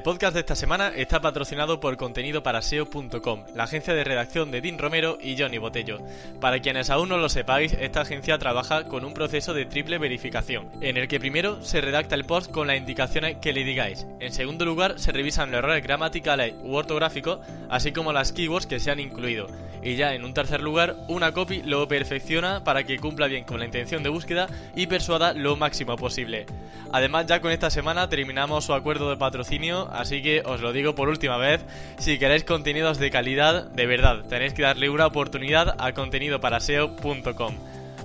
[0.00, 4.78] El podcast de esta semana está patrocinado por contenidoparaseo.com, la agencia de redacción de Dean
[4.78, 5.98] Romero y Johnny Botello.
[6.40, 10.70] Para quienes aún no lo sepáis, esta agencia trabaja con un proceso de triple verificación,
[10.80, 14.06] en el que primero se redacta el post con las indicaciones que le digáis.
[14.20, 18.80] En segundo lugar, se revisan los errores gramaticales u ortográficos, así como las keywords que
[18.80, 19.48] se han incluido.
[19.82, 23.58] Y ya en un tercer lugar, una copy lo perfecciona para que cumpla bien con
[23.58, 26.46] la intención de búsqueda y persuada lo máximo posible.
[26.92, 30.94] Además, ya con esta semana terminamos su acuerdo de patrocinio así que os lo digo
[30.94, 31.64] por última vez,
[31.98, 37.54] si queréis contenidos de calidad, de verdad, tenéis que darle una oportunidad a contenidoparaseo.com.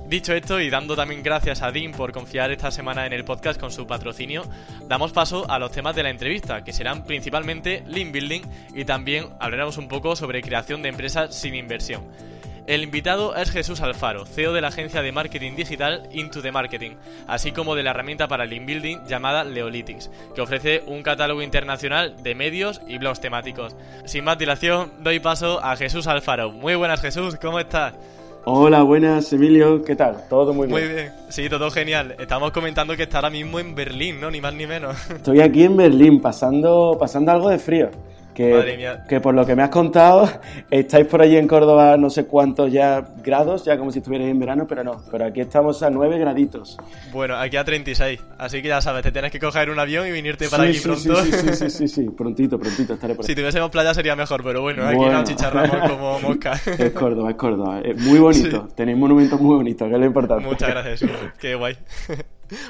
[0.08, 3.60] Dicho esto y dando también gracias a Dean por confiar esta semana en el podcast
[3.60, 4.44] con su patrocinio,
[4.88, 8.42] damos paso a los temas de la entrevista, que serán principalmente link building
[8.76, 12.04] y también hablaremos un poco sobre creación de empresas sin inversión.
[12.68, 16.94] El invitado es Jesús Alfaro, CEO de la agencia de marketing digital Into the Marketing,
[17.28, 21.44] así como de la herramienta para el link building llamada Leolitics, que ofrece un catálogo
[21.44, 23.76] internacional de medios y blogs temáticos.
[24.06, 26.52] Sin más dilación, doy paso a Jesús Alfaro.
[26.52, 27.94] Muy buenas Jesús, ¿cómo estás?
[28.46, 30.24] Hola, buenas Emilio, ¿qué tal?
[30.28, 30.80] Todo muy bien.
[30.80, 32.16] Muy bien, sí, todo genial.
[32.18, 34.32] Estamos comentando que está ahora mismo en Berlín, ¿no?
[34.32, 34.98] Ni más ni menos.
[35.12, 37.92] Estoy aquí en Berlín, pasando, pasando algo de frío.
[38.36, 40.30] Que, que por lo que me has contado,
[40.70, 44.40] estáis por allí en Córdoba no sé cuántos ya grados, ya como si estuvierais en
[44.40, 46.78] verano, pero no, pero aquí estamos a 9 graditos.
[47.12, 50.12] Bueno, aquí a 36, así que ya sabes, te tienes que coger un avión y
[50.12, 51.16] venirte para aquí pronto.
[51.24, 53.32] Sí, sí, sí, sí, sí, prontito, prontito estaré por aquí.
[53.32, 56.60] Si tuviésemos playa sería mejor, pero bueno, aquí nos chicharramos como mosca.
[56.78, 60.46] Es Córdoba, es Córdoba, es muy bonito, tenéis monumentos muy bonitos, que es lo importante.
[60.46, 61.78] Muchas gracias, qué guay.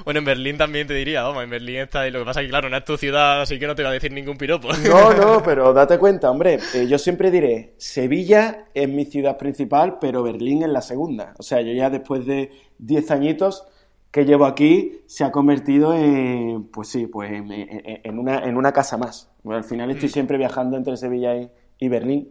[0.03, 2.45] Bueno, en Berlín también te diría, vamos, en Berlín está y lo que pasa es
[2.45, 4.69] que, claro, no es tu ciudad, así que no te va a decir ningún piropo.
[4.85, 9.97] No, no, pero date cuenta, hombre, eh, yo siempre diré, Sevilla es mi ciudad principal,
[9.99, 11.33] pero Berlín es la segunda.
[11.37, 13.65] O sea, yo ya después de 10 añitos
[14.11, 18.95] que llevo aquí, se ha convertido en, pues sí, pues en, una, en una casa
[18.97, 19.29] más.
[19.43, 20.11] Bueno, al final estoy mm.
[20.11, 21.49] siempre viajando entre Sevilla y,
[21.79, 22.29] y Berlín.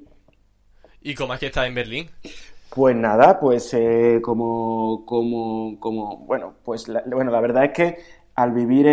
[1.03, 2.09] ¿Y cómo es que estás en Berlín?
[2.75, 7.99] Pues nada, pues eh, como, como, como, bueno, pues la, bueno, la verdad es que
[8.35, 8.89] al vivir,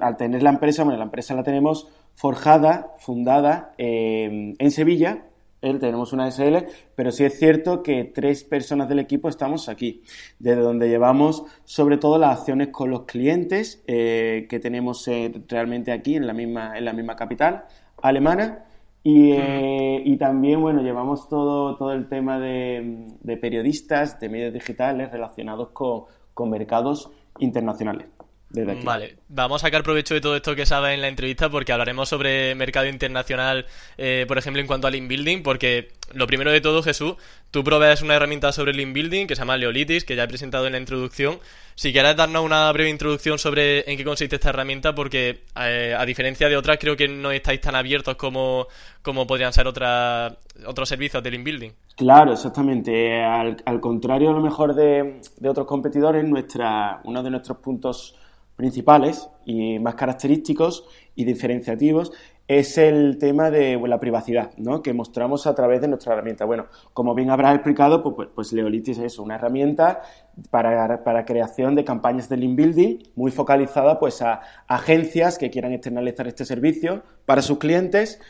[0.00, 5.30] al tener la empresa, bueno, la empresa la tenemos forjada, fundada en Sevilla,
[5.62, 10.02] él, tenemos una SL, pero sí es cierto que tres personas del equipo estamos aquí,
[10.38, 15.92] desde donde llevamos sobre todo las acciones con los clientes eh, que tenemos eh, realmente
[15.92, 17.64] aquí en la misma, en la misma capital
[18.02, 18.64] alemana
[19.04, 25.70] eh, y, también, bueno, llevamos todo, todo el tema de, periodistas, de medios digitales relacionados
[25.70, 28.06] con, con mercados internacionales.
[28.52, 32.08] Vale, vamos a sacar provecho de todo esto que sabes en la entrevista porque hablaremos
[32.08, 33.66] sobre mercado internacional,
[33.96, 37.14] eh, por ejemplo, en cuanto al inbuilding, porque lo primero de todo, Jesús,
[37.52, 40.66] tú provees una herramienta sobre el inbuilding que se llama Leolitis, que ya he presentado
[40.66, 41.38] en la introducción.
[41.76, 46.04] Si quieres darnos una breve introducción sobre en qué consiste esta herramienta, porque eh, a
[46.04, 48.66] diferencia de otras, creo que no estáis tan abiertos como,
[49.00, 50.34] como podrían ser otras,
[50.66, 51.72] otros servicios del inbuilding.
[51.96, 53.22] Claro, exactamente.
[53.22, 58.16] Al, al contrario, a lo mejor de, de otros competidores, nuestra, uno de nuestros puntos
[58.60, 60.84] principales y más característicos
[61.14, 62.12] y diferenciativos
[62.46, 64.82] es el tema de la privacidad, ¿no?
[64.82, 66.44] que mostramos a través de nuestra herramienta.
[66.44, 70.02] Bueno, como bien habrás explicado, pues, pues, pues Leolitis es una herramienta
[70.50, 75.72] para, para, creación de campañas de link building muy focalizada pues, a agencias que quieran
[75.72, 78.20] externalizar este servicio para sus clientes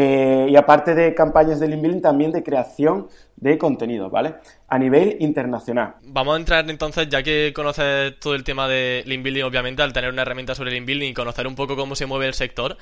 [0.00, 4.36] eh, y aparte de campañas de link building, también de creación de contenido, ¿vale?
[4.68, 5.96] A nivel internacional.
[6.04, 9.92] Vamos a entrar entonces, ya que conoces todo el tema de link building, obviamente, al
[9.92, 12.76] tener una herramienta sobre link building y conocer un poco cómo se mueve el sector,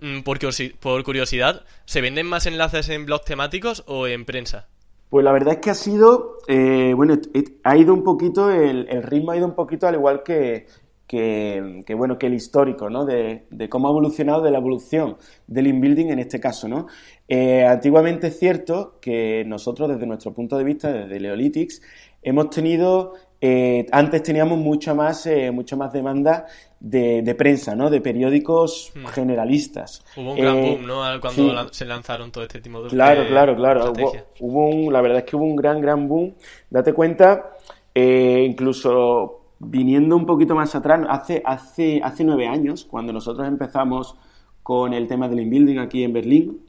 [0.00, 4.66] mm, por, curiosidad, ¿se venden más enlaces en blogs temáticos o en prensa?
[5.10, 7.18] Pues la verdad es que ha sido, eh, bueno,
[7.64, 10.68] ha ido un poquito, el, ritmo ha ido un poquito al igual que,
[11.06, 13.04] que, bueno, que el histórico, ¿no?
[13.04, 15.16] De, cómo ha evolucionado, de la evolución
[15.46, 16.86] del inbuilding en este caso, ¿no?
[17.28, 21.82] Eh, antiguamente es cierto que nosotros, desde nuestro punto de vista, desde Leolitics,
[22.22, 26.46] hemos tenido, eh, antes teníamos mucha más, eh, mucha más demanda
[26.80, 27.90] de, prensa, ¿no?
[27.90, 29.06] De periódicos hmm.
[29.08, 30.02] generalistas.
[30.16, 31.20] Hubo un gran boom, ¿no?
[31.20, 33.92] Cuando se lanzaron todo este tipo de Claro, claro, claro.
[34.40, 36.34] Hubo, un, la verdad es que hubo un gran, gran boom.
[36.70, 37.52] Date cuenta,
[37.94, 44.16] incluso viniendo un poquito más atrás, hace, hace, hace nueve años, cuando nosotros empezamos
[44.62, 46.60] con el tema del inbuilding aquí en Berlín,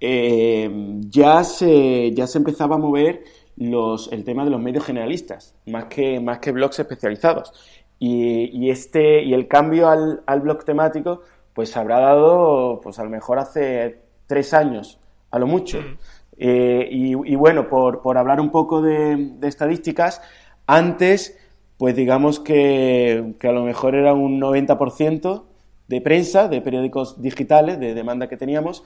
[0.00, 0.70] eh,
[1.08, 3.24] ya, se, ya se empezaba a mover
[3.56, 7.52] los, el tema de los medios generalistas, más que, más que blogs especializados.
[7.98, 11.22] y, este, y el cambio al, al blog temático
[11.54, 14.98] pues habrá dado, pues a lo mejor hace tres años,
[15.30, 15.80] a lo mucho.
[15.80, 15.98] Mm.
[16.38, 20.22] Eh, y, bueno, por, por, hablar un poco de, estadísticas,
[20.66, 21.38] antes,
[21.82, 25.42] pues digamos que, que, a lo mejor era un 90%
[25.88, 28.84] de prensa, de periódicos digitales, de demanda que teníamos,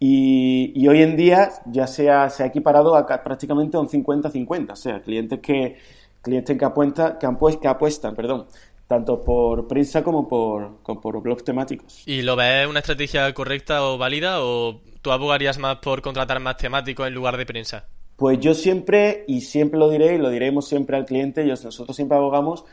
[0.00, 4.72] y, hoy en día ya se ha, se ha equiparado a, prácticamente a un 50-50,
[4.72, 5.76] o sea, clientes que,
[6.20, 7.28] clientes que, apuesta, que,
[7.60, 8.48] que apuestan perdón,
[8.88, 12.02] tanto por prensa como por, por blogs temáticos.
[12.06, 16.56] ¿Y lo ves una estrategia correcta o válida o tú abogarías más por contratar más
[16.56, 17.86] temáticos en lugar de prensa?
[18.22, 22.16] Pues yo siempre, y siempre lo diré, y lo diremos siempre al cliente, nosotros siempre
[22.16, 22.64] abogamos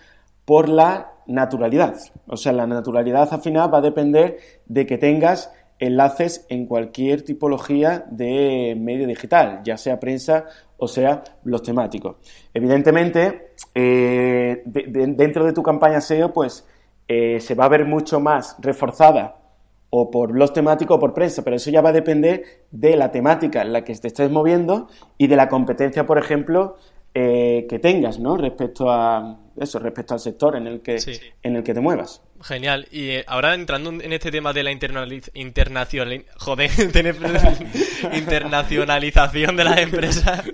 [0.46, 1.96] por la naturalidad.
[2.28, 4.38] O sea, la naturalidad al final va a depender
[4.68, 10.46] de que tengas enlaces en cualquier tipología de medio digital, ya sea prensa
[10.78, 12.18] o sea los temáticos.
[12.54, 16.64] Evidentemente, eh, dentro de tu campaña SEO, pues
[17.08, 19.39] eh, se va a ver mucho más reforzada
[19.90, 23.12] o por los temáticos o por prensa, pero eso ya va a depender de la
[23.12, 24.88] temática en la que te estés moviendo
[25.18, 26.76] y de la competencia, por ejemplo,
[27.14, 28.38] eh, que tengas, ¿no?
[28.38, 30.98] Respecto a eso, respecto al sector en el que,
[31.44, 32.22] en el que te muevas.
[32.42, 32.88] Genial.
[32.92, 36.72] Y eh, ahora entrando en este tema de la internacional joder,
[38.14, 40.44] internacionalización de las empresas,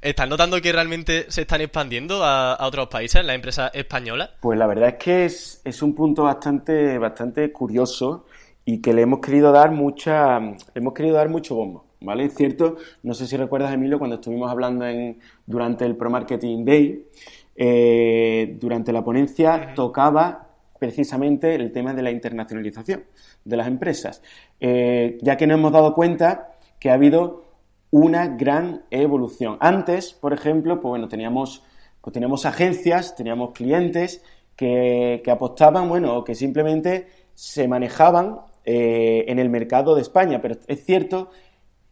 [0.00, 4.30] ¿estás notando que realmente se están expandiendo a, otros países, las empresas españolas?
[4.40, 8.26] Pues la verdad es que es, es, un punto bastante, bastante curioso
[8.64, 10.38] y que le hemos querido dar mucha,
[10.74, 11.91] hemos querido dar mucho bombo.
[12.02, 12.24] ¿Vale?
[12.24, 16.64] Es cierto, no sé si recuerdas, Emilio, cuando estuvimos hablando en, durante el Pro Marketing
[16.64, 17.06] Day,
[17.54, 23.04] eh, durante la ponencia tocaba precisamente el tema de la internacionalización
[23.44, 24.22] de las empresas,
[24.58, 27.44] eh, ya que nos hemos dado cuenta que ha habido
[27.92, 29.58] una gran evolución.
[29.60, 31.62] Antes, por ejemplo, pues bueno, teníamos,
[32.00, 34.24] pues teníamos agencias, teníamos clientes
[34.56, 40.56] que, apostaban, bueno, o que simplemente se manejaban eh, en el mercado de España, pero
[40.66, 41.30] es cierto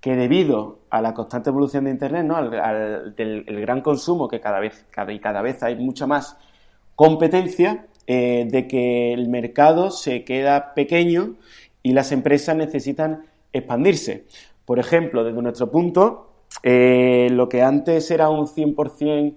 [0.01, 2.37] que debido a la constante evolución de Internet, ¿no?
[2.37, 6.37] al, del el gran consumo, que cada vez, cada, y cada vez hay mucha más
[6.95, 11.37] competencia, eh, de que el mercado se queda pequeño
[11.83, 14.27] y las empresas necesitan expandirse.
[14.65, 16.33] Por ejemplo, desde nuestro punto,
[16.63, 19.35] eh, lo que antes era un 100%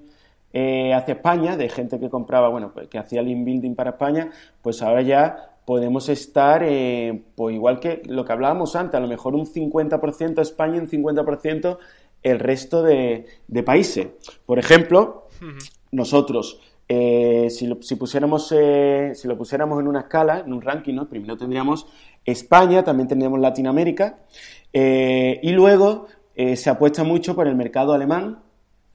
[0.54, 4.30] eh, hacia España, de gente que compraba, bueno, pues que hacía el inbuilding para España,
[4.62, 9.08] pues ahora ya podemos estar, eh, pues igual que lo que hablábamos antes, a lo
[9.08, 11.78] mejor un 50% España y un 50%
[12.22, 13.26] el resto de,
[13.66, 14.08] países.
[14.46, 15.28] Por ejemplo,
[15.92, 20.62] nosotros, eh, si, lo, si, pusiéramos, eh, si lo pusiéramos en una escala, en un
[20.62, 21.10] ranking, ¿no?
[21.10, 21.88] primero tendríamos
[22.26, 24.20] España, también tendríamos Latinoamérica,
[24.72, 28.40] y luego se apuesta mucho por el mercado alemán,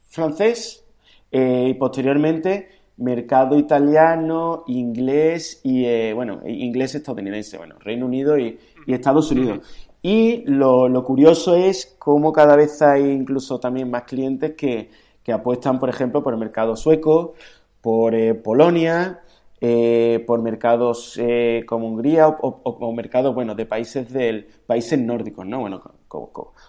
[0.09, 0.88] francés,
[1.31, 9.31] y posteriormente mercado italiano, inglés y, eh, bueno, inglés estadounidense, bueno, Reino Unido y, Estados
[9.31, 9.61] Unidos.
[10.01, 14.91] Y lo, curioso es cómo cada vez hay incluso también más clientes que,
[15.31, 17.35] apuestan, por ejemplo, por el mercado sueco,
[17.83, 19.21] por eh, Polonia,
[19.61, 21.21] eh, por mercados
[21.67, 25.61] como Hungría o, mercados, bueno, de países del países nórdicos, ¿no?
[25.61, 25.83] Bueno,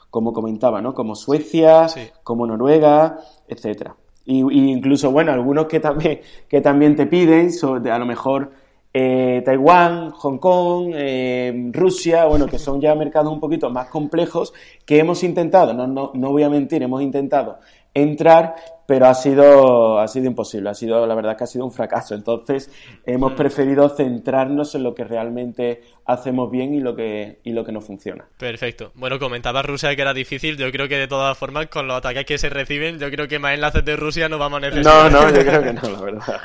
[0.09, 0.93] como, comentaba, ¿no?
[0.93, 1.87] Como Suecia,
[2.21, 3.17] como Noruega,
[3.47, 3.95] etcétera.
[4.29, 7.49] Y, incluso, bueno, algunos que también, que también te piden,
[7.91, 8.51] a lo mejor
[8.93, 14.53] eh, Taiwán, Hong Kong, eh, Rusia, bueno, que son ya mercados un poquito más complejos
[14.85, 17.57] que hemos intentado, no, no, no voy a mentir, hemos intentado
[17.93, 18.55] entrar,
[18.87, 22.15] pero ha sido, ha sido imposible, ha sido, la verdad que ha sido un fracaso.
[22.15, 22.71] Entonces,
[23.05, 23.35] hemos mm.
[23.35, 27.81] preferido centrarnos en lo que realmente hacemos bien y lo que, y lo que no
[27.81, 28.27] funciona.
[28.37, 28.91] Perfecto.
[28.95, 32.25] Bueno, comentaba Rusia que era difícil, yo creo que de todas formas, con los ataques
[32.25, 35.11] que se reciben, yo creo que más enlaces de Rusia no vamos a necesitar.
[35.11, 36.41] No, no, yo creo que no, la verdad.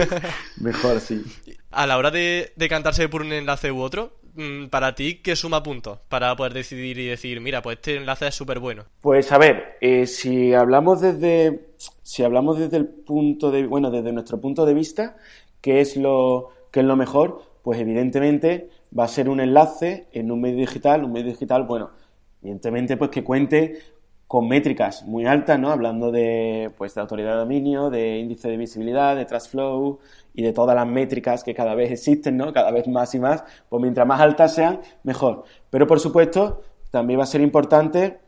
[0.60, 1.24] Mejor sí.
[1.70, 5.34] A la hora de, de cantarse por un enlace u otro, Mm, para ti, ¿qué
[5.34, 8.84] suma puntos para poder decidir y decir, mira, pues este enlace es súper bueno?
[9.00, 11.72] Pues a ver, eh, si hablamos desde
[12.02, 15.16] si hablamos desde el punto de bueno desde nuestro punto de vista,
[15.60, 17.42] ¿qué es lo qué es lo mejor?
[17.62, 21.90] Pues evidentemente va a ser un enlace en un medio digital, un medio digital, bueno,
[22.40, 23.80] evidentemente pues que cuente
[24.28, 25.70] con métricas muy altas, ¿no?
[25.70, 30.00] Hablando de, pues, de autoridad de dominio, de índice de visibilidad, de trust flow
[30.34, 32.52] y de todas las métricas que cada vez existen, ¿no?
[32.52, 35.44] Cada vez más y más, pues mientras más altas sean, mejor.
[35.70, 38.18] Pero por supuesto, también va a ser importante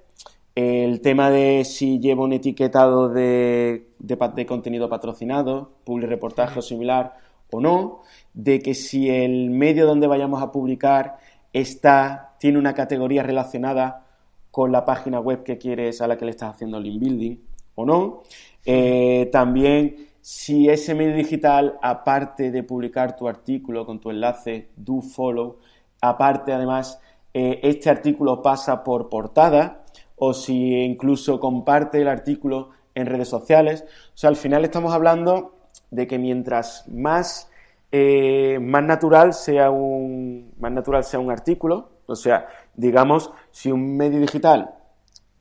[0.54, 7.18] el tema de si lleva un etiquetado de, de, contenido patrocinado, public reportaje o similar
[7.50, 8.00] o no,
[8.32, 11.18] de que si el medio donde vayamos a publicar
[11.52, 14.06] está, tiene una categoría relacionada
[14.50, 17.36] con la página web que quieres a la que le estás haciendo link building
[17.74, 18.22] o no.
[18.64, 25.00] Eh, también si ese medio digital, aparte de publicar tu artículo con tu enlace, do
[25.00, 25.58] follow,
[26.00, 27.00] aparte además
[27.32, 29.84] eh, este artículo pasa por portada
[30.16, 33.84] o si incluso comparte el artículo en redes sociales.
[34.14, 35.54] O sea, al final estamos hablando
[35.90, 37.50] de que mientras más,
[37.90, 43.96] eh, más, natural sea un, más natural sea un artículo, o sea, digamos, si un
[43.96, 44.74] medio digital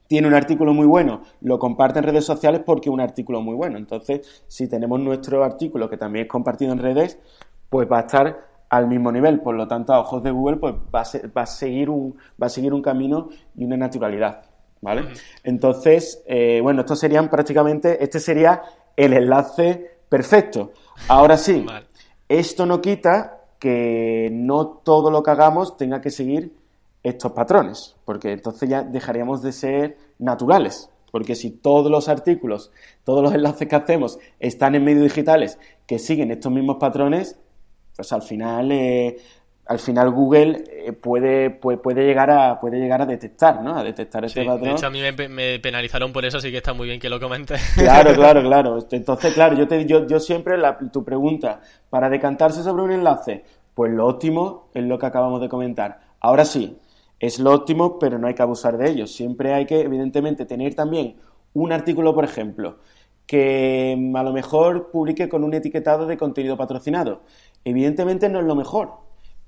[0.10, 3.54] tiene un artículo muy bueno, lo comparte en redes sociales porque es un artículo muy
[3.54, 3.78] bueno.
[3.78, 7.20] Entonces, si tenemos nuestro artículo que también es compartido en redes,
[7.70, 9.40] pues va a estar al mismo nivel.
[9.42, 12.48] Por lo tanto, a ojos de Google, pues va a, va a seguir, un, va
[12.48, 14.42] a seguir un camino y una naturalidad.
[14.82, 15.10] ¿Vale?
[15.44, 18.64] Entonces, eh, bueno, esto serían prácticamente, este sería
[18.96, 20.72] el enlace perfecto.
[21.08, 21.66] Ahora sí,
[22.28, 26.59] esto no quita que no todo lo que hagamos tenga que seguir
[27.04, 30.90] estos patrones, porque entonces ya dejaríamos de ser naturales.
[31.12, 32.72] Porque si todos los artículos,
[33.04, 37.40] todos los enlaces que hacemos están en medios digitales que siguen estos mismos patrones,
[37.96, 39.18] pues al final, eh,
[39.66, 43.76] al final Google eh, puede, puede, llegar a, puede llegar a detectar, ¿no?
[43.76, 44.70] A detectar ese patrón.
[44.70, 47.20] De hecho, a mí me, penalizaron por eso, así que está muy bien que lo
[47.20, 47.60] comentes.
[47.76, 48.80] Claro, claro, claro.
[48.92, 50.58] Entonces, claro, yo, te, yo, yo siempre,
[50.94, 55.50] tu pregunta, para decantarse sobre un enlace, pues lo óptimo es lo que acabamos de
[55.50, 56.02] comentar.
[56.20, 56.78] Ahora sí,
[57.20, 59.08] es lo óptimo, pero no hay que abusar de ello.
[59.08, 61.18] Siempre hay que, evidentemente, tener también
[61.54, 62.78] un artículo, por ejemplo,
[63.26, 67.22] que mm, a lo mejor publique con un etiquetado de contenido patrocinado.
[67.64, 68.94] Evidentemente no es lo mejor,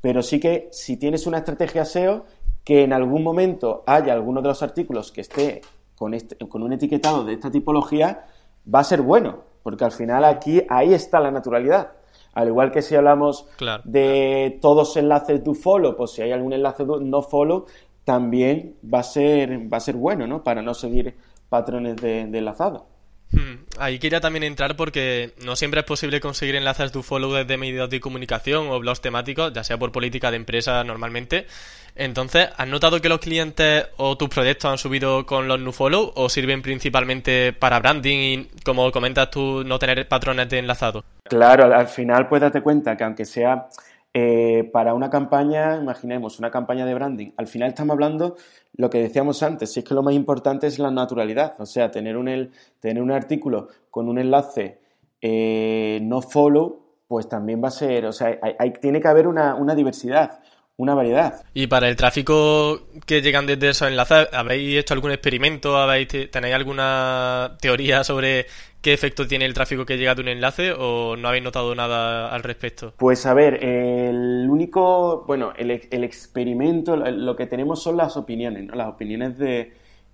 [0.02, 2.26] pero sí que si tienes una estrategia SEO,
[2.64, 5.62] que en algún momento haya alguno de los artículos que esté
[5.96, 8.26] con, este, con un etiquetado de esta tipología,
[8.74, 11.94] va a ser bueno, porque al final aquí ahí está la naturalidad.
[12.34, 13.46] Al igual que si hablamos
[13.84, 17.66] de todos enlaces do follow, pues si hay algún enlace no follow,
[18.04, 20.44] también va a ser, va a ser bueno, ¿no?
[20.44, 21.16] Para no seguir
[21.50, 22.91] patrones de, de enlazado.
[23.32, 23.64] Hmm.
[23.80, 27.90] Ahí quería también entrar porque no siempre es posible conseguir enlaces de follow desde medios
[27.90, 31.48] de comunicación o blogs temáticos, ya sea por política de empresa normalmente.
[31.96, 36.30] Entonces, ¿has notado que los clientes o tus proyectos han subido con los follow o
[36.30, 41.04] sirven principalmente para branding y, como comentas tú, no tener patrones de enlazado?
[41.24, 43.68] Claro, al final pues date cuenta que aunque sea
[44.14, 48.36] eh, para una campaña, imaginemos, una campaña de branding, al final estamos hablando
[48.76, 51.92] lo que decíamos antes, si es que lo más importante es la naturalidad, o sea,
[51.92, 54.80] tener un, tener un artículo con un enlace
[55.22, 59.56] eh, no follow, pues también va a ser, o sea, hay, tiene que haber una,
[59.56, 60.40] una diversidad,
[60.82, 61.44] una variedad.
[61.54, 65.78] Y para el tráfico que llegan desde esos enlaces, ¿habéis hecho algún experimento?
[65.78, 68.48] ¿Habéis, ¿Tenéis alguna teoría sobre
[68.82, 72.34] qué efecto tiene el tráfico que llega de un enlace o no habéis notado nada
[72.34, 72.94] al respecto?
[72.98, 78.74] Pues a ver, el único, bueno, el, experimento, lo que tenemos son las opiniones, ¿no?
[78.74, 79.74] Las opiniones de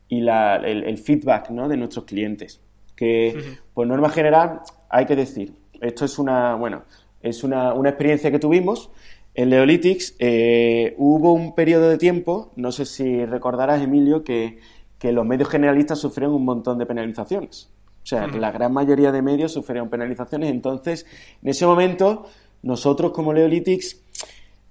[0.10, 1.70] y el, feedback, ¿no?
[1.70, 2.62] De nuestros clientes.
[2.96, 6.84] Que, por norma general, hay que decir, esto es una, bueno,
[7.22, 8.90] es una, una experiencia que tuvimos
[9.38, 14.58] en Leolytics eh, hubo un periodo de tiempo, no sé si recordarás, Emilio, que,
[15.04, 17.70] los medios generalistas sufrieron un montón de penalizaciones.
[18.02, 20.50] O sea, la gran mayoría de medios sufrieron penalizaciones.
[20.50, 21.06] Entonces,
[21.44, 22.26] en ese momento,
[22.64, 24.02] nosotros como Leolytics,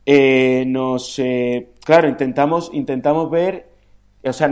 [0.05, 3.69] eh, nos, eh, claro, intentamos, intentamos ver,
[4.25, 4.49] o sea,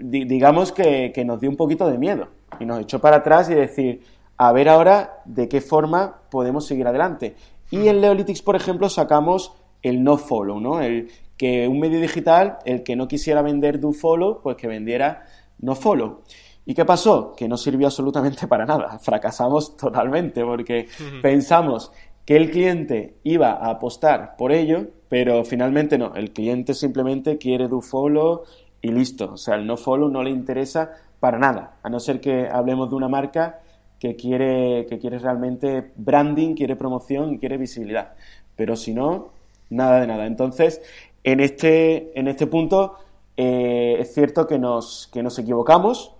[0.00, 2.26] digamos que, que nos dio un poquito de miedo
[2.58, 4.02] y nos echó para atrás y decir,
[4.36, 7.36] a ver ahora de qué forma podemos seguir adelante.
[7.74, 9.52] Y en Leolytics, por ejemplo, sacamos
[9.82, 10.80] el no follow, ¿no?
[10.80, 15.24] El que un medio digital, el que no quisiera vender do follow, pues que vendiera
[15.58, 16.22] no follow.
[16.64, 17.34] ¿Y qué pasó?
[17.36, 18.96] Que no sirvió absolutamente para nada.
[19.02, 20.86] Fracasamos totalmente porque
[21.20, 21.90] pensamos
[22.24, 26.14] que el cliente iba a apostar por ello, pero finalmente no.
[26.14, 28.44] El cliente simplemente quiere do follow
[28.80, 29.32] y listo.
[29.32, 32.88] O sea, el no follow no le interesa para nada, a no ser que hablemos
[32.88, 33.58] de una marca
[34.04, 38.12] que quiere, que quiere realmente branding, quiere promoción y quiere visibilidad.
[38.54, 39.30] Pero si no,
[39.70, 40.26] nada de nada.
[40.26, 40.82] Entonces,
[41.22, 42.98] en este, en este punto
[43.38, 46.12] eh, es cierto que nos, que nos equivocamos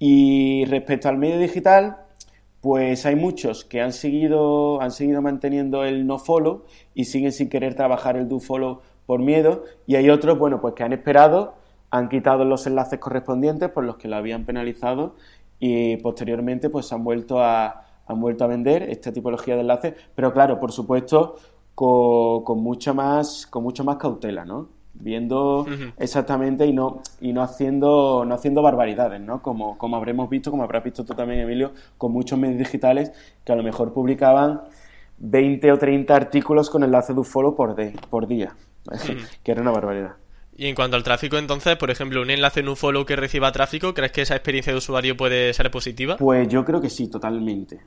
[0.00, 1.98] y respecto al medio digital,
[2.60, 7.48] pues hay muchos que han seguido, han seguido manteniendo el no follow y siguen sin
[7.48, 11.54] querer trabajar el do follow por miedo y hay otros, bueno, pues que han esperado,
[11.92, 15.14] han quitado los enlaces correspondientes por los que lo habían penalizado
[15.60, 20.32] y posteriormente pues han vuelto a, han vuelto a vender esta tipología de enlaces, pero
[20.32, 21.36] claro, por supuesto,
[21.74, 24.68] con, con mucha más, con mucha más cautela, ¿no?
[24.94, 25.64] Viendo
[25.96, 29.42] exactamente y no, y no haciendo, no haciendo barbaridades, ¿no?
[29.42, 33.12] Como, como habremos visto, como habrás visto tú también, Emilio, con muchos medios digitales
[33.44, 34.62] que a lo mejor publicaban
[35.18, 38.56] 20 o 30 artículos con enlace de follow por, de, por día,
[39.44, 40.16] que era una barbaridad.
[40.58, 43.52] Y en cuanto al tráfico, entonces, por ejemplo, un enlace en un follow que reciba
[43.52, 46.16] tráfico, ¿crees que esa experiencia de usuario puede ser positiva?
[46.16, 47.78] Pues yo creo que sí, totalmente.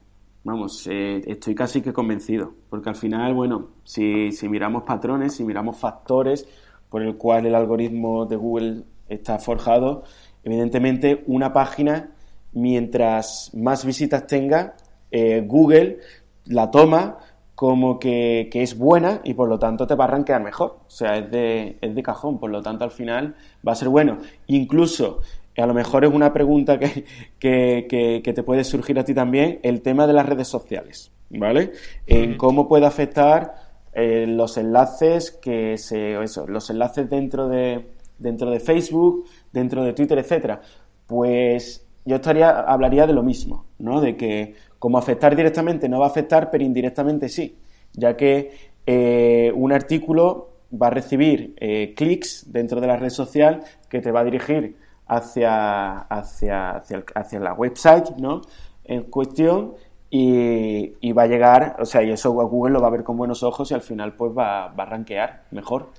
[0.45, 5.43] Vamos, eh, estoy casi que convencido, porque al final, bueno, si, si miramos patrones, si
[5.43, 6.47] miramos factores
[6.89, 10.05] por el cual el algoritmo de Google está forjado,
[10.41, 12.11] evidentemente una página,
[12.53, 14.77] mientras más visitas tenga,
[15.11, 15.99] eh, Google
[16.45, 17.17] la toma
[17.61, 20.79] como que, es buena y por lo tanto te va a rankear mejor.
[20.87, 23.87] O sea, es de, es de cajón, por lo tanto al final va a ser
[23.87, 24.17] bueno.
[24.47, 25.19] Incluso,
[25.55, 27.05] a lo mejor es una pregunta que,
[27.37, 31.73] que, te puede surgir a ti también, el tema de las redes sociales, ¿vale?
[32.07, 33.53] En cómo puede afectar
[33.93, 39.93] eh, los enlaces que se, eso, los enlaces dentro de, dentro de Facebook, dentro de
[39.93, 40.61] Twitter, etcétera.
[41.05, 44.01] Pues yo estaría, hablaría de lo mismo, ¿no?
[44.01, 47.55] De que como afectar directamente no va a afectar, pero indirectamente sí,
[47.93, 53.63] ya que eh, un artículo va a recibir eh, clics dentro de la red social
[53.87, 56.81] que te va a dirigir hacia, hacia,
[57.13, 58.41] hacia, la website ¿no?
[58.83, 59.75] en cuestión
[60.09, 63.43] y, va a llegar, o sea, y eso Google lo va a ver con buenos
[63.43, 65.91] ojos y al final pues va, va a rankear mejor.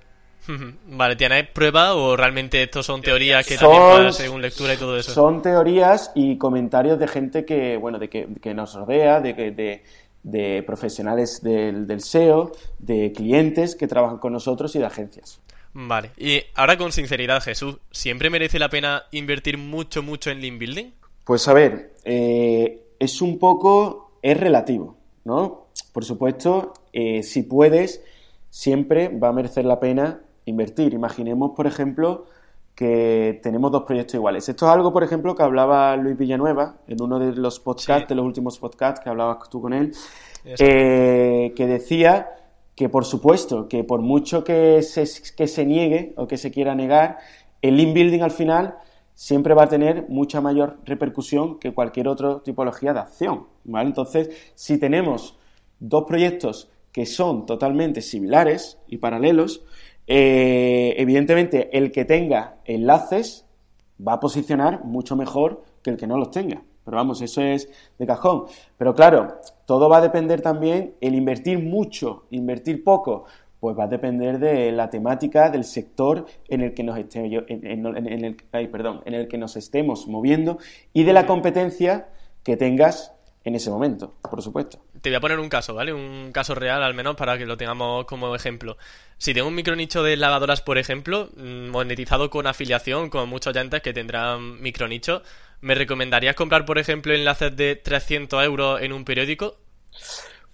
[0.87, 5.13] Vale, ¿tienes pruebas o realmente estos son teorías que también según lectura y todo eso?
[5.13, 9.83] Son teorías y comentarios de gente que, bueno, de que, nos rodea, de, de,
[10.23, 15.41] de profesionales del, del, SEO, de clientes que trabajan con nosotros y de agencias.
[15.75, 20.59] Vale, y ahora con sinceridad, Jesús, ¿siempre merece la pena invertir mucho, mucho en link
[20.59, 20.91] building?
[21.25, 25.69] Pues a ver, eh, es un poco, es relativo, ¿no?
[25.93, 28.03] Por supuesto, eh, si puedes,
[28.51, 30.95] siempre va a merecer la pena invertir.
[30.95, 32.27] Imaginemos, por ejemplo,
[32.75, 34.49] que tenemos dos proyectos iguales.
[34.49, 38.15] Esto es algo, por ejemplo, que hablaba Luis Villanueva en uno de los podcasts, de
[38.15, 39.93] los últimos podcasts que hablabas tú con él,
[40.45, 42.31] eh, que decía
[42.75, 45.05] que, por supuesto, que por mucho que se,
[45.37, 47.19] que se niegue o que se quiera negar,
[47.61, 48.77] el link building al final
[49.15, 53.47] siempre va a tener mucha mayor repercusión que cualquier otra tipología de acción.
[53.65, 53.89] ¿vale?
[53.89, 55.39] Entonces, si tenemos
[55.79, 59.63] dos proyectos que son totalmente similares y paralelos,
[60.07, 63.47] eh, evidentemente, el que tenga enlaces
[64.07, 66.63] va a posicionar mucho mejor que el que no los tenga.
[66.85, 68.45] Pero vamos, eso es de cajón.
[68.77, 73.27] Pero claro, todo va a depender también, el invertir mucho, invertir poco,
[73.61, 78.37] pues va a depender de la temática, del sector en el que nos, el,
[78.73, 80.59] perdón, en el que nos estemos moviendo
[80.93, 82.09] y de la competencia
[82.43, 84.79] que tengas en ese momento, por supuesto.
[85.01, 85.93] Te voy a poner un caso, ¿vale?
[85.93, 88.77] Un caso real al menos para que lo tengamos como ejemplo.
[89.19, 93.83] Si tengo un micronicho de lavadoras, por ejemplo, mm, monetizado con afiliación, con muchos oyentes
[93.83, 95.23] que tendrán micronicho,
[95.61, 99.57] ¿me recomendarías comprar, por ejemplo, enlaces de 300 euros en un periódico?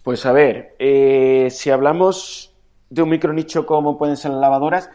[0.03, 2.55] Pues a ver, eh, si hablamos
[2.89, 4.91] de un micronicho como pueden ser las lavadoras,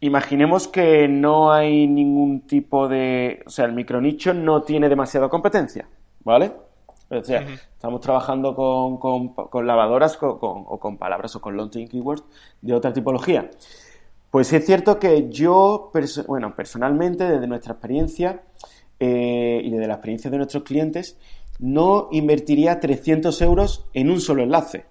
[0.00, 3.42] imaginemos que no hay ningún tipo de...
[3.46, 5.88] O sea, el micronicho no tiene demasiada competencia,
[6.24, 6.52] ¿vale?
[7.10, 12.24] O sea, estamos trabajando con, con, lavadoras o con palabras o con launching keywords
[12.60, 13.50] de otra tipología.
[14.30, 15.90] Pues es cierto que yo,
[16.26, 18.42] bueno, personalmente, desde nuestra experiencia
[19.00, 21.18] eh, y desde la experiencia de nuestros clientes,
[21.58, 24.84] no invertiría 300 euros en un solo enlace,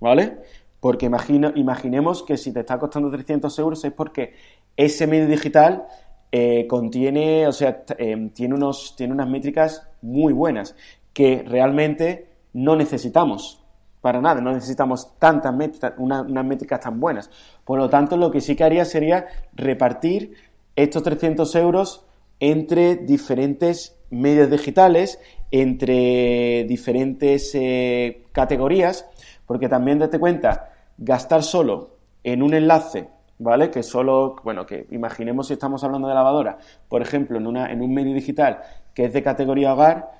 [0.00, 0.38] ¿vale?
[0.80, 4.34] Porque imagino, imaginemos que si te está costando 300 euros es porque
[4.76, 5.86] ese medio digital
[6.32, 10.74] eh, contiene, o sea, eh, tiene, unos, tiene unas métricas muy buenas
[11.12, 13.62] que realmente no necesitamos
[14.00, 17.30] para nada, no necesitamos tantas métricas, unas métricas tan buenas.
[17.64, 20.34] Por lo tanto, lo que sí que haría sería repartir
[20.74, 22.04] estos 300 euros
[22.40, 25.20] entre diferentes medios digitales,
[25.52, 29.06] entre diferentes eh, categorías,
[29.46, 33.70] porque también date cuenta, gastar solo en un enlace, ¿vale?
[33.70, 37.80] Que solo, bueno, que imaginemos si estamos hablando de lavadora, por ejemplo, en, una, en
[37.82, 38.62] un medio digital
[38.94, 40.10] que es de categoría hogar,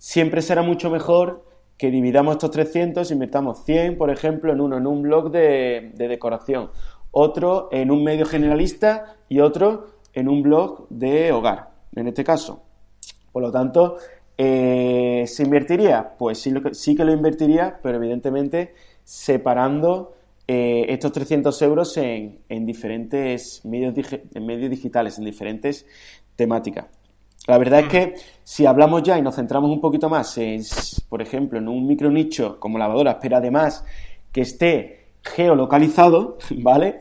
[0.00, 1.44] siempre será mucho mejor
[1.76, 5.92] que dividamos estos 300 y metamos 100, por ejemplo, en uno en un blog de,
[5.94, 6.70] decoración,
[7.10, 12.62] otro en un medio generalista y otro en un blog de hogar, en este caso.
[13.30, 13.98] Por lo tanto,
[14.38, 16.16] eh, ¿se invertiría?
[16.18, 20.14] Pues sí, sí, que lo invertiría, pero evidentemente separando
[20.48, 25.86] eh, estos 300 euros en, diferentes medios, digitales, en diferentes
[26.36, 26.86] temáticas.
[27.46, 30.62] La verdad es que si hablamos ya y nos centramos un poquito más, en,
[31.08, 33.84] por ejemplo, en un micro nicho como lavadoras, pero además
[34.32, 37.00] que esté geolocalizado, ¿vale?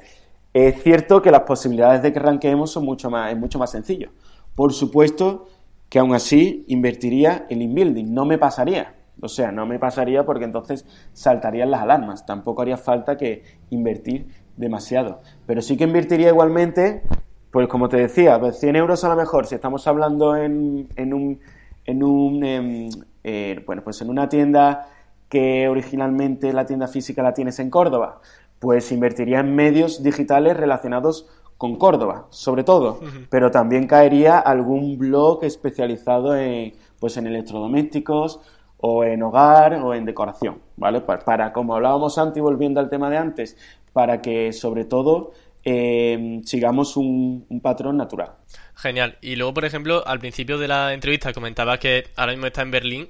[0.54, 4.12] Es cierto que las posibilidades de que ranqueemos son mucho más, es mucho más sencillo.
[4.56, 5.48] Por supuesto
[5.90, 8.96] que aún así invertiría en inbuilding, no me pasaría.
[9.22, 12.26] O sea, no me pasaría porque entonces saltarían las alarmas.
[12.26, 15.22] Tampoco haría falta que invertir demasiado.
[15.46, 17.04] Pero sí que invertiría igualmente
[17.52, 21.14] pues como te decía, 100 pues euros a lo mejor, si estamos hablando en, en
[21.14, 21.40] un,
[21.86, 22.90] en un, em,
[23.24, 24.88] eh, bueno, pues en una tienda
[25.28, 28.22] que originalmente la tienda física la tienes en Córdoba,
[28.60, 35.44] pues invertiría en medios digitales relacionados con Córdoba, sobre todo, pero también caería algún blog
[35.44, 38.40] especializado en, pues en electrodomésticos
[38.78, 41.02] o en hogar o en decoración, ¿vale?
[41.02, 43.58] Para, como hablábamos antes y volviendo al tema de antes,
[43.92, 45.32] para que sobre todo
[45.64, 48.32] eh, sigamos un, un, patrón natural.
[48.76, 49.18] Genial.
[49.22, 52.72] Y luego, por ejemplo, al principio de la entrevista comentaba que ahora mismo está en
[52.72, 53.10] Berlín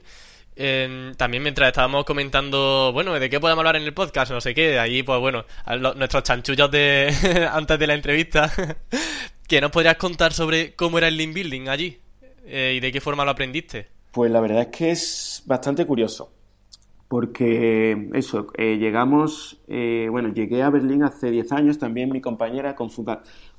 [1.15, 4.77] también mientras estábamos comentando, bueno, de qué podemos hablar en el podcast, no sé qué,
[4.77, 5.45] ahí pues bueno,
[5.95, 8.51] nuestros chanchullos de antes de la entrevista,
[9.47, 11.99] que nos podrías contar sobre cómo era el Lean Building allí
[12.45, 13.87] eh, y de qué forma lo aprendiste.
[14.11, 16.33] Pues la verdad es que es bastante curioso,
[17.09, 22.75] porque eso, eh, llegamos, eh, bueno, llegué a Berlín hace 10 años, también mi compañera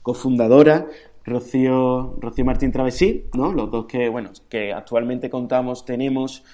[0.02, 0.86] cofundadora,
[1.24, 3.52] Rocío, Rocío Martín Travesí, ¿no?
[3.52, 6.44] Los dos que, bueno, que actualmente contamos, tenemos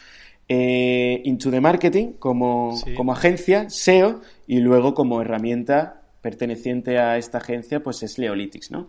[0.48, 7.38] eh, Into the Marketing como, como, agencia, SEO, y luego como herramienta perteneciente a esta
[7.38, 8.88] agencia, pues es Leolytics, ¿no?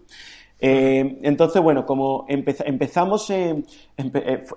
[0.60, 3.64] Eh, entonces, bueno, como empezamos, eh,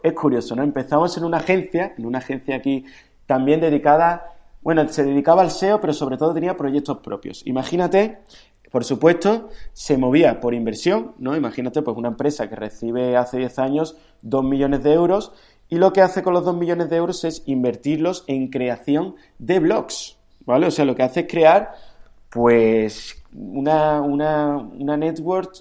[0.02, 0.62] es curioso, ¿no?
[0.62, 2.84] Empezamos en una agencia, en una agencia aquí
[3.30, 7.46] también dedicada, bueno, se dedicaba al SEO, pero sobre todo tenía proyectos propios.
[7.46, 8.18] Imagínate,
[8.72, 11.36] por supuesto, se movía por inversión, ¿no?
[11.36, 15.32] Imagínate, pues una empresa que recibe hace 10 años 2 millones de euros
[15.68, 19.60] y lo que hace con los 2 millones de euros es invertirlos en creación de
[19.60, 20.66] blogs, ¿vale?
[20.66, 21.70] O sea, lo que hace es crear,
[22.30, 25.52] pues, una, una, una network,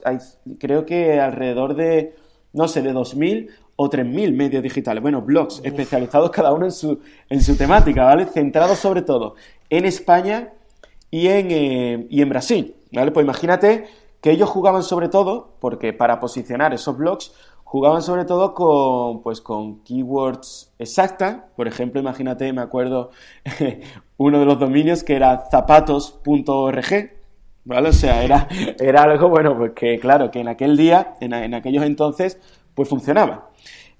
[0.59, 2.15] creo que alrededor de,
[2.51, 3.47] no sé, de 2.000
[3.81, 8.25] o 3.000 medios digitales, bueno, blogs especializados cada uno en su, en su temática, ¿vale?
[8.25, 9.35] Centrados sobre todo
[9.69, 10.51] en España
[11.09, 13.11] y en, eh, y en Brasil, ¿vale?
[13.11, 13.85] Pues imagínate
[14.19, 17.31] que ellos jugaban sobre todo, porque para posicionar esos blogs,
[17.63, 21.37] jugaban sobre todo con, pues, con keywords exactas.
[21.55, 23.11] Por ejemplo, imagínate, me acuerdo,
[24.17, 27.11] uno de los dominios que era zapatos.org,
[27.63, 27.89] ¿vale?
[27.89, 28.45] O sea, era,
[28.77, 32.39] era algo, bueno, pues que claro, que en aquel día, en, aquellos entonces,
[32.73, 33.49] pues funcionaba.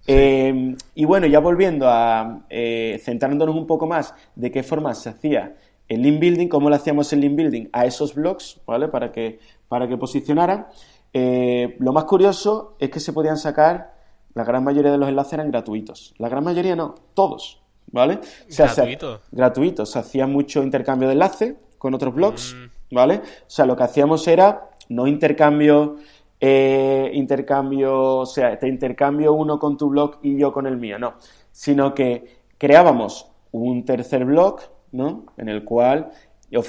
[0.08, 5.10] Eh, y bueno, ya volviendo a eh, centrándonos un poco más de qué forma se
[5.10, 5.55] hacía
[5.88, 8.88] el link building, cómo lo hacíamos el link building a esos blogs, ¿vale?
[8.88, 10.67] Para que, para que posicionaran.
[11.13, 13.93] Eh, lo más curioso es que se podían sacar,
[14.36, 16.13] la gran mayoría de los enlaces eran gratuitos.
[16.19, 18.19] La gran mayoría no, todos, ¿vale?
[18.55, 19.21] ¿Gratuito?
[19.32, 19.91] gratuitos.
[19.91, 22.95] Se hacía mucho intercambio de enlaces con otros blogs, mm.
[22.95, 23.15] ¿vale?
[23.15, 25.97] O sea, lo que hacíamos era no intercambio,
[26.39, 30.97] eh, intercambio, o sea, te intercambio uno con tu blog y yo con el mío,
[30.97, 31.15] no.
[31.52, 35.25] Sino que creábamos un tercer blog, ¿no?
[35.38, 36.12] En el cual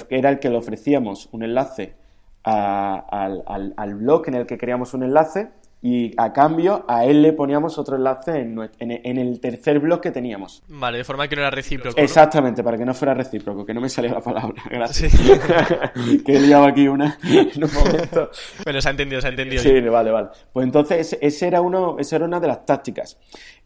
[0.09, 1.95] era el que le ofrecíamos un enlace
[2.43, 3.43] al,
[3.77, 5.49] al, blog en el que creamos un enlace
[5.83, 10.11] y a cambio a él le poníamos otro enlace en, en, el tercer blog que
[10.11, 10.63] teníamos.
[10.67, 11.99] Vale, de forma que no era recíproco.
[11.99, 14.61] Exactamente, para que no fuera recíproco, que no me salía la palabra.
[14.69, 15.11] Gracias.
[16.25, 18.29] que he liado aquí una en un momento.
[18.63, 19.63] bueno, se ha entendido, se ha entendido.
[19.63, 20.29] Sí, vale, vale.
[20.53, 23.17] Pues entonces, ese era uno, esa era una de las tácticas.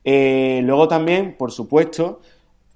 [0.04, 2.22] Eh, luego también, por supuesto,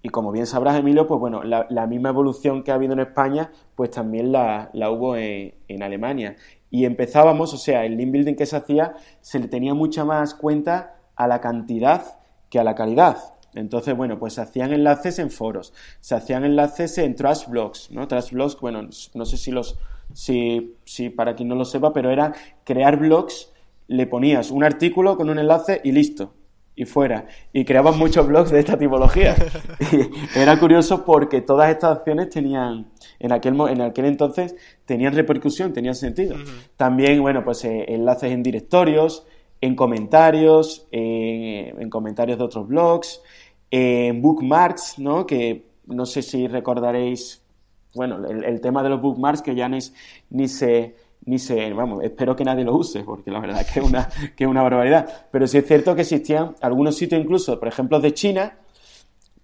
[0.01, 3.51] y como bien sabrás, Emilio, pues bueno, la, misma evolución que ha habido en España,
[3.75, 6.37] pues también la, hubo en, Alemania.
[6.71, 10.33] Y empezábamos, o sea, el link building que se hacía se le tenía mucha más
[10.33, 13.17] cuenta a la cantidad que a la calidad.
[13.55, 18.07] Entonces, bueno, pues se hacían enlaces en foros, se hacían enlaces en trash blogs, ¿no?
[18.07, 19.79] Trash blogs, bueno, no sé si los,
[20.13, 23.51] si, si para quien no lo sepa, pero era crear blogs,
[23.87, 26.35] le ponías un artículo con un enlace y listo
[26.79, 27.25] y fuera.
[27.51, 29.35] Y creaban muchos blogs de esta tipología.
[30.35, 32.87] Era curioso porque todas estas acciones tenían,
[33.19, 34.55] en aquel, en aquel entonces,
[34.85, 36.35] tenían repercusión, tenían sentido.
[36.77, 39.25] También, bueno, pues eh, enlaces en directorios,
[39.61, 43.21] en comentarios, en, comentarios de otros blogs,
[43.71, 45.25] en bookmarks, ¿no?
[45.25, 47.43] Que no sé si recordaréis,
[47.93, 49.79] bueno, el, el tema de los bookmarks que ya ni,
[50.29, 53.79] ni se ni se, vamos, espero que nadie lo use, porque la verdad es que
[53.79, 55.27] es una, que es una barbaridad.
[55.31, 58.57] Pero sí es cierto que existían algunos sitios incluso, por ejemplo, de China,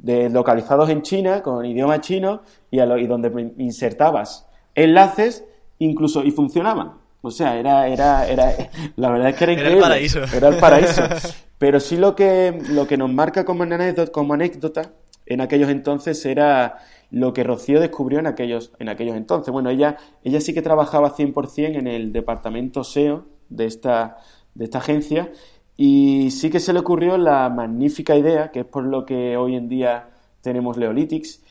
[0.05, 5.43] de, localizados en China, con idioma chino, y, y donde insertabas enlaces,
[5.79, 6.93] incluso, y funcionaban.
[7.21, 8.53] O sea, era, era, era,
[8.97, 9.77] la verdad es que era increíble.
[9.77, 10.23] Era el paraíso.
[10.37, 11.01] Era el paraíso.
[11.57, 14.91] Pero sí lo que, lo que nos marca como anécdota, como anécdota
[15.25, 16.77] en aquellos entonces era
[17.09, 19.51] lo que Rocío descubrió en aquellos, en aquellos entonces.
[19.51, 24.17] Bueno, ella, ella sí que trabajaba 100% en el departamento SEO de esta,
[24.53, 25.31] de esta agencia
[25.77, 29.55] y sí que se le ocurrió la magnífica idea, que es por lo que hoy
[29.55, 30.09] en día
[30.41, 31.41] tenemos Leolytics,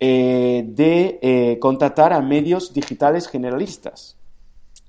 [0.00, 4.16] eh, de eh, contactar a medios digitales generalistas.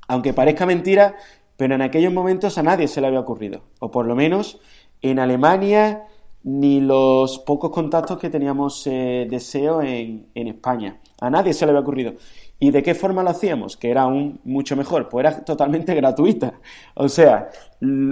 [0.07, 1.15] Aunque parezca mentira,
[1.57, 3.61] pero en aquellos momentos a nadie se le había ocurrido.
[3.79, 4.59] O por lo menos
[5.01, 6.05] en Alemania
[6.43, 10.99] ni los pocos contactos que teníamos eh, de SEO en, en, España.
[11.19, 12.13] A nadie se le había ocurrido.
[12.59, 13.77] ¿Y de qué forma lo hacíamos?
[13.77, 15.07] Que era aún mucho mejor.
[15.07, 16.53] Pues era totalmente gratuita.
[16.93, 17.49] O sea,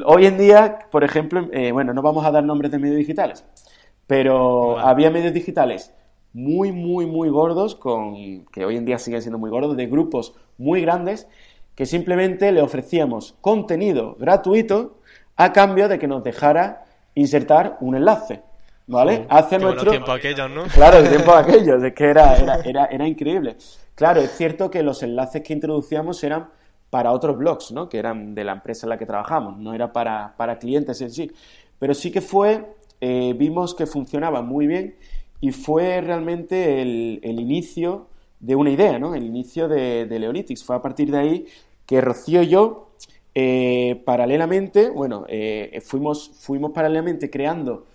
[0.05, 3.45] hoy en día, por ejemplo, eh, bueno, no vamos a dar nombres de medios digitales,
[4.07, 5.93] pero había medios digitales
[6.33, 10.35] muy, muy, muy gordos, con, que hoy en día siguen siendo muy gordos, de grupos
[10.57, 11.27] muy grandes,
[11.75, 14.99] que simplemente le ofrecíamos contenido gratuito
[15.35, 18.41] a cambio de que nos dejara insertar un enlace.
[18.89, 19.25] ¿Vale?
[19.27, 19.91] Hace nuestro.
[19.91, 20.63] tiempo aquellos, ¿no?
[20.63, 23.57] Claro, el tiempo aquellos, es que era, era, era, era increíble.
[23.97, 26.49] Claro, es cierto que los enlaces que introducíamos eran
[26.91, 27.89] para otros blogs, ¿no?
[27.89, 31.09] Que eran de la empresa en la que trabajamos, no era para, para clientes en
[31.09, 31.31] sí.
[31.79, 34.95] Pero sí que fue, eh, vimos que funcionaba muy bien
[35.41, 38.05] y fue realmente el, el inicio
[38.39, 39.15] de una idea, ¿no?
[39.15, 40.63] El inicio de, de, Leonitics.
[40.63, 41.45] Fue a partir de ahí
[41.87, 42.91] que Rocío y yo,
[43.33, 47.85] eh, paralelamente, bueno, eh, fuimos, fuimos paralelamente creando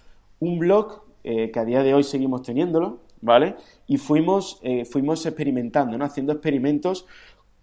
[0.40, 3.56] un blog que a día de hoy seguimos teniéndolo, ¿vale?
[3.86, 6.04] Y fuimos, fuimos experimentando, ¿no?
[6.04, 7.06] Haciendo experimentos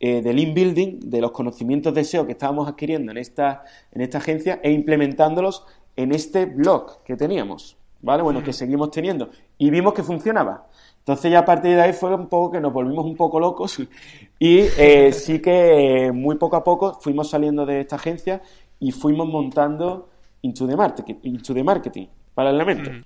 [0.01, 4.19] eh, del inbuilding, de los conocimientos de SEO que estábamos adquiriendo en esta, en esta
[4.19, 5.65] agencia e implementándolos
[5.97, 8.23] en este blog que teníamos, ¿vale?
[8.23, 9.29] Bueno, que seguimos teniendo.
[9.57, 10.67] Y vimos que funcionaba.
[10.99, 13.77] Entonces ya a partir de ahí fue un poco que nos volvimos un poco locos
[14.39, 18.41] y eh, sí que eh, muy poco a poco fuimos saliendo de esta agencia
[18.79, 20.07] y fuimos montando
[20.41, 22.07] Into the Marketing, into the marketing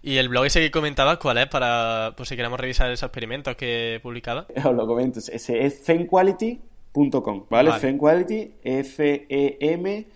[0.02, 3.56] ¿Y el blog ese que comentabas cuál es para, pues si queremos revisar esos experimentos
[3.56, 4.48] que publicaba?
[4.64, 6.60] Os lo comento, ese es FemQuality
[6.94, 7.70] .com, ¿vale?
[7.70, 7.82] vale.
[7.82, 10.16] Femquality, F-E-M-Q-U-A-L-I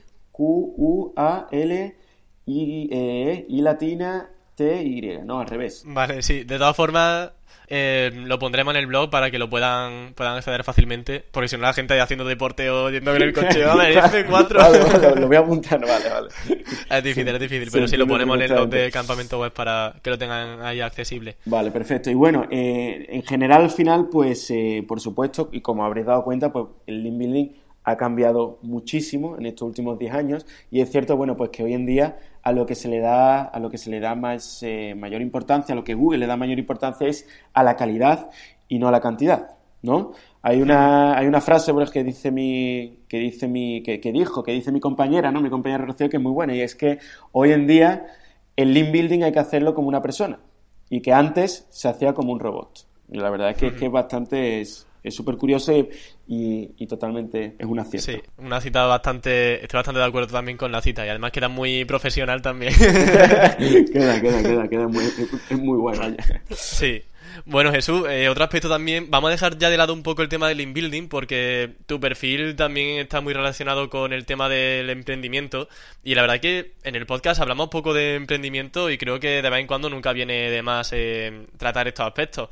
[2.92, 5.84] e, I latina T-Y, no, al revés.
[5.86, 7.30] Vale, sí, de todas formas
[7.68, 11.58] eh, lo pondremos en el blog para que lo puedan, puedan acceder fácilmente, porque si
[11.58, 14.58] no la gente haciendo deporte o yendo en el coche, vale, F4.
[14.58, 16.30] Vale, lo voy a apuntar, vale, vale.
[16.90, 19.94] Es difícil, es difícil, pero si lo ponemos en el blog de campamento web para
[20.02, 21.38] que lo tengan ahí accesible.
[21.46, 22.10] Vale, perfecto.
[22.10, 26.24] Y bueno, eh, en general al final, pues eh, por supuesto, y como habréis dado
[26.24, 27.48] cuenta, pues el link building
[27.84, 31.74] ha cambiado muchísimo en estos últimos 10 años y es cierto, bueno, pues que hoy
[31.74, 32.18] en día
[32.48, 35.22] a lo que se le da, a lo que se le da más, eh, mayor
[35.22, 38.30] importancia, a lo que Google le da mayor importancia es a la calidad
[38.70, 40.14] y no a la cantidad, ¿no?
[40.42, 44.72] Hay una, hay una frase que dice mi, que dice mi, que, dijo, que dice
[44.72, 45.42] mi compañera, ¿no?
[45.42, 47.00] Mi compañera Rocío, que es muy buena, y es que
[47.34, 48.06] hoy en día
[48.56, 50.40] el link building hay que hacerlo como una persona,
[50.90, 52.88] y que antes se hacía como un robot.
[53.12, 54.64] Y la verdad es que, es, bastante,
[55.12, 55.74] súper curioso
[56.28, 58.04] y, totalmente es una cita.
[58.04, 61.50] Sí, una cita bastante, estoy bastante de acuerdo también con la cita y además queda
[61.50, 62.74] muy profesional también.
[62.78, 66.16] queda, queda, queda, queda muy, es muy buena.
[66.52, 67.04] Sí.
[67.46, 70.30] Bueno, Jesús, eh, otro aspecto también, vamos a dejar ya de lado un poco el
[70.30, 75.68] tema del inbuilding porque tu perfil también está muy relacionado con el tema del emprendimiento
[76.04, 79.50] y la verdad que en el podcast hablamos poco de emprendimiento y creo que de
[79.50, 82.50] vez en cuando nunca viene de más eh, tratar estos aspectos.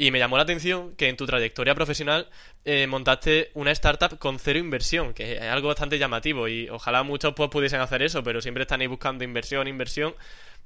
[0.00, 2.28] Y me llamó la atención que en tu trayectoria profesional
[2.64, 7.34] eh, montaste una startup con cero inversión, que es algo bastante llamativo y ojalá muchos
[7.34, 10.14] pues, pudiesen hacer eso, pero siempre están ahí buscando inversión, inversión.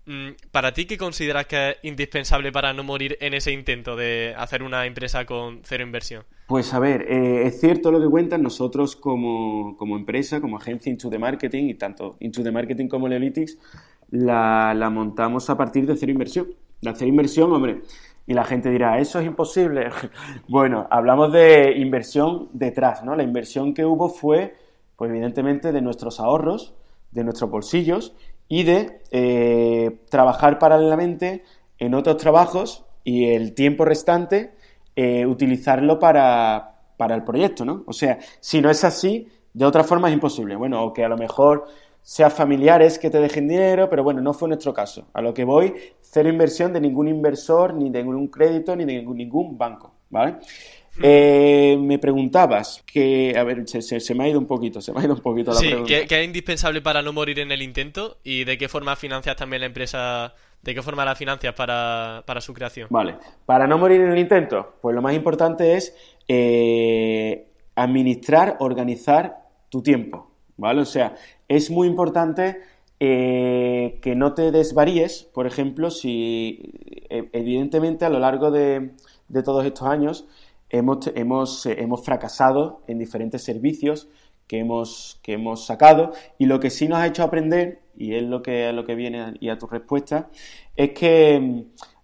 [0.04, 4.34] Mm, ¿Para ti qué consideras que es indispensable para no morir en ese intento de
[4.36, 6.24] hacer una empresa con cero inversión?
[6.46, 11.08] Pues a ver, eh, es cierto lo que cuentan, nosotros como, empresa, como agencia Into
[11.08, 13.56] the Marketing, y tanto Into the Marketing como Analytics,
[14.10, 16.48] la, la montamos a partir de cero inversión.
[16.82, 17.80] La cero inversión, hombre,
[18.26, 19.88] y la gente dirá, eso es imposible.
[20.48, 23.16] bueno, hablamos de inversión detrás, ¿no?
[23.16, 24.54] La inversión que hubo fue,
[24.96, 26.74] pues evidentemente, de nuestros ahorros,
[27.10, 28.14] de nuestros bolsillos
[28.48, 31.44] y de eh, trabajar paralelamente
[31.78, 34.54] en otros trabajos y el tiempo restante
[34.94, 37.82] eh, utilizarlo para, para el proyecto, ¿no?
[37.86, 40.56] O sea, si no es así, de otra forma es imposible.
[40.56, 41.66] Bueno, o que a lo mejor
[42.02, 45.06] sea familiares que te dejen dinero, pero bueno, no fue nuestro caso.
[45.14, 49.02] A lo que voy, cero inversión de ningún inversor, ni de ningún crédito, ni de
[49.02, 50.32] ningún, banco, ¿vale?
[50.96, 51.00] Hmm.
[51.02, 55.04] Eh, me preguntabas que, a ver, se, me ha ido un poquito, se me ha
[55.04, 58.18] ido un poquito la sí, ¿qué, es indispensable para no morir en el intento?
[58.24, 62.52] ¿Y de qué forma financias también la empresa, de qué forma la financias para, su
[62.52, 62.88] creación?
[62.90, 69.38] Vale, para no morir en el intento, pues lo más importante es eh, administrar, organizar
[69.70, 70.82] tu tiempo, ¿vale?
[70.82, 71.14] O sea,
[71.48, 72.60] es muy importante
[73.00, 76.72] eh, que no te desvaríes, por ejemplo, si
[77.10, 78.92] eh, evidentemente a lo largo de,
[79.44, 80.28] todos estos años
[80.70, 84.08] hemos, hemos, eh, hemos, fracasado en diferentes servicios
[84.46, 88.22] que hemos, que hemos sacado y lo que sí nos ha hecho aprender, y es
[88.22, 90.30] lo que, lo que viene y a tu respuesta,
[90.76, 91.62] es que mm,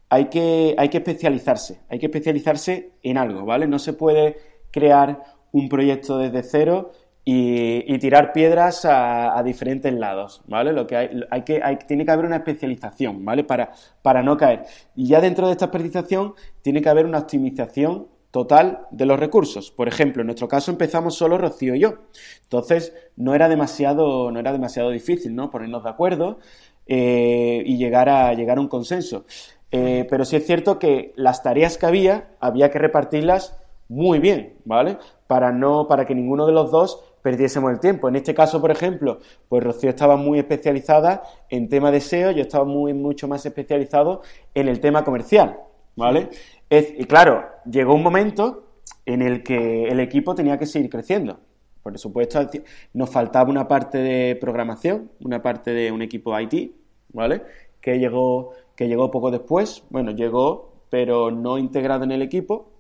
[0.09, 3.69] hay, que hay que especializarse, hay que especializarse en algo, ¿vale?
[3.69, 4.37] No se puede
[4.73, 6.91] crear un proyecto desde cero
[7.31, 10.73] y, tirar piedras a, diferentes lados, ¿vale?
[10.73, 13.45] Lo que hay, hay que, hay, tiene que haber una especialización, ¿vale?
[13.45, 14.65] Para, para no caer.
[14.97, 19.71] Y ya dentro de esta especialización tiene que haber una optimización total de los recursos.
[19.71, 21.97] Por ejemplo, en nuestro caso empezamos solo Rocío y yo.
[22.45, 25.51] Entonces, no era demasiado, no era demasiado difícil, ¿no?
[25.51, 26.39] Ponernos de acuerdo
[26.87, 29.27] eh, y llegar a, llegar a un consenso.
[29.71, 34.55] Eh, pero sí es cierto que las tareas que había, había que repartirlas muy bien,
[34.65, 34.99] ¿vale?
[35.27, 38.09] Para no, para que ninguno de los dos perdiésemos el tiempo.
[38.09, 42.43] En este caso, por ejemplo, pues Rocío estaba muy especializada en tema de SEO, yo
[42.43, 44.23] estaba muy, mucho más especializado
[44.55, 45.59] en el tema comercial,
[45.97, 46.31] ¿vale?
[46.71, 48.65] y claro, llegó un momento
[49.07, 51.41] en el que el equipo tenía que seguir creciendo.
[51.83, 52.41] Por supuesto,
[52.93, 56.73] nos faltaba una parte de programación, una parte de un equipo IT,
[57.15, 57.43] ¿vale?
[57.81, 59.83] Que llegó, que llegó poco después.
[59.89, 62.71] Bueno, llegó, pero no integrado en el equipo,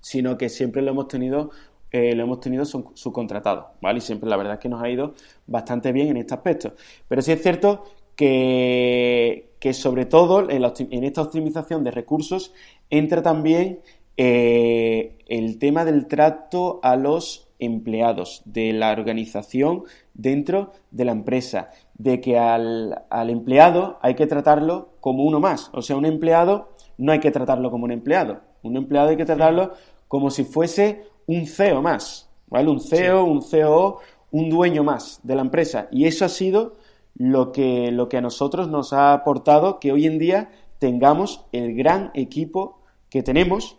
[0.00, 1.50] sino que siempre lo hemos tenido
[1.96, 3.98] eh, lo hemos tenido subcontratado, ¿vale?
[3.98, 5.14] Y siempre la verdad es que nos ha ido
[5.46, 6.72] bastante bien en este aspecto.
[7.06, 7.84] Pero sí es cierto
[8.16, 12.52] que, sobre todo en, esta optimización de recursos
[12.90, 13.78] entra también
[14.16, 21.70] eh, el tema del trato a los empleados, de la organización dentro de la empresa,
[21.96, 25.70] de que al, al empleado hay que tratarlo como uno más.
[25.72, 28.40] O sea, un empleado no hay que tratarlo como un empleado.
[28.64, 29.74] Un empleado hay que tratarlo
[30.08, 32.70] como si fuese un CEO más, ¿vale?
[32.70, 35.88] Un CEO, un CEO, un dueño más de la empresa.
[35.90, 36.76] Y eso ha sido
[37.14, 41.74] lo que, lo que a nosotros nos ha aportado que hoy en día tengamos el
[41.74, 43.78] gran equipo que tenemos.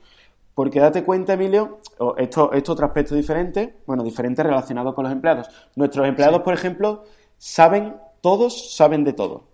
[0.53, 1.79] Porque date cuenta, Emilio,
[2.17, 5.49] esto, es otro aspecto diferente, bueno, diferente relacionado con los empleados.
[5.75, 7.03] Nuestros empleados, por ejemplo,
[7.37, 9.49] saben, todos saben de todo.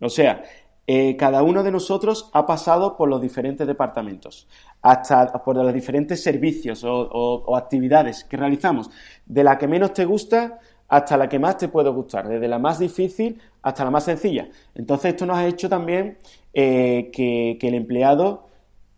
[0.00, 0.42] O sea,
[0.86, 4.46] eh, cada uno de nosotros ha pasado por los diferentes departamentos,
[4.82, 8.90] hasta por los diferentes servicios o, actividades que realizamos,
[9.24, 12.58] de la que menos te gusta hasta la que más te puede gustar, desde la
[12.58, 14.50] más difícil hasta la más sencilla.
[14.74, 16.18] Entonces esto nos ha hecho también
[16.52, 18.46] eh, que, el empleado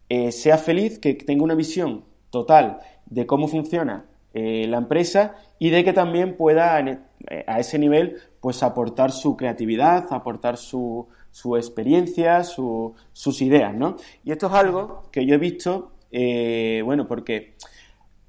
[0.09, 5.83] eh, sea feliz, que tenga una visión total de cómo funciona la empresa y de
[5.83, 13.43] que también pueda a ese nivel pues aportar su creatividad, aportar su, su experiencia, sus
[13.43, 13.97] ideas, ¿no?
[14.25, 17.57] Y esto es algo que yo he visto, eh, bueno, porque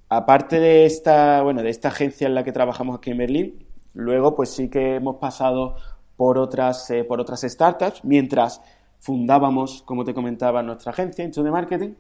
[0.10, 4.36] aparte de esta, bueno, de esta agencia en la que trabajamos aquí en Berlín, luego
[4.36, 5.78] pues sí que hemos pasado
[6.18, 8.62] por otras, eh, por otras startups, mientras
[9.00, 11.94] fundábamos, como te comentaba, nuestra agencia, Into de Marketing,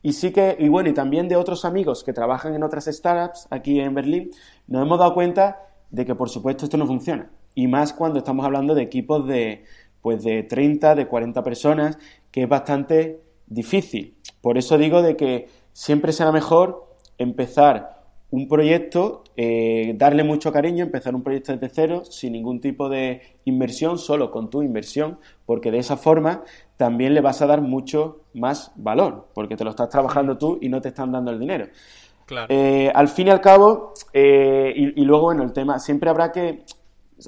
[0.00, 3.48] y sí que, y bueno, y también de otros amigos que trabajan en otras startups
[3.50, 4.30] aquí en Berlín,
[4.66, 5.58] nos hemos dado cuenta
[5.90, 7.30] de que, por supuesto, esto no funciona.
[7.54, 9.64] Y más cuando estamos hablando de equipos de,
[10.04, 11.98] pues de 30, de 40 personas,
[12.30, 14.18] que es bastante difícil.
[14.42, 20.84] Por eso digo de que siempre será mejor empezar un proyecto, eh, darle mucho cariño,
[20.84, 25.70] empezar un proyecto desde cero, sin ningún tipo de inversión, solo con tu inversión, porque
[25.70, 26.42] de esa forma
[26.76, 30.68] también le vas a dar mucho más valor, porque te lo estás trabajando tú y
[30.68, 31.68] no te están dando el dinero.
[32.50, 36.30] Eh, al fin y al cabo, eh, y, y, luego, bueno, el tema, siempre habrá
[36.30, 36.66] que,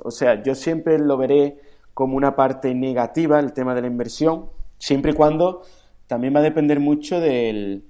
[0.05, 1.65] o sea, yo siempre lo veré
[1.97, 5.63] como una parte negativa el tema de la inversión, siempre y cuando
[6.07, 7.85] también va a depender mucho del,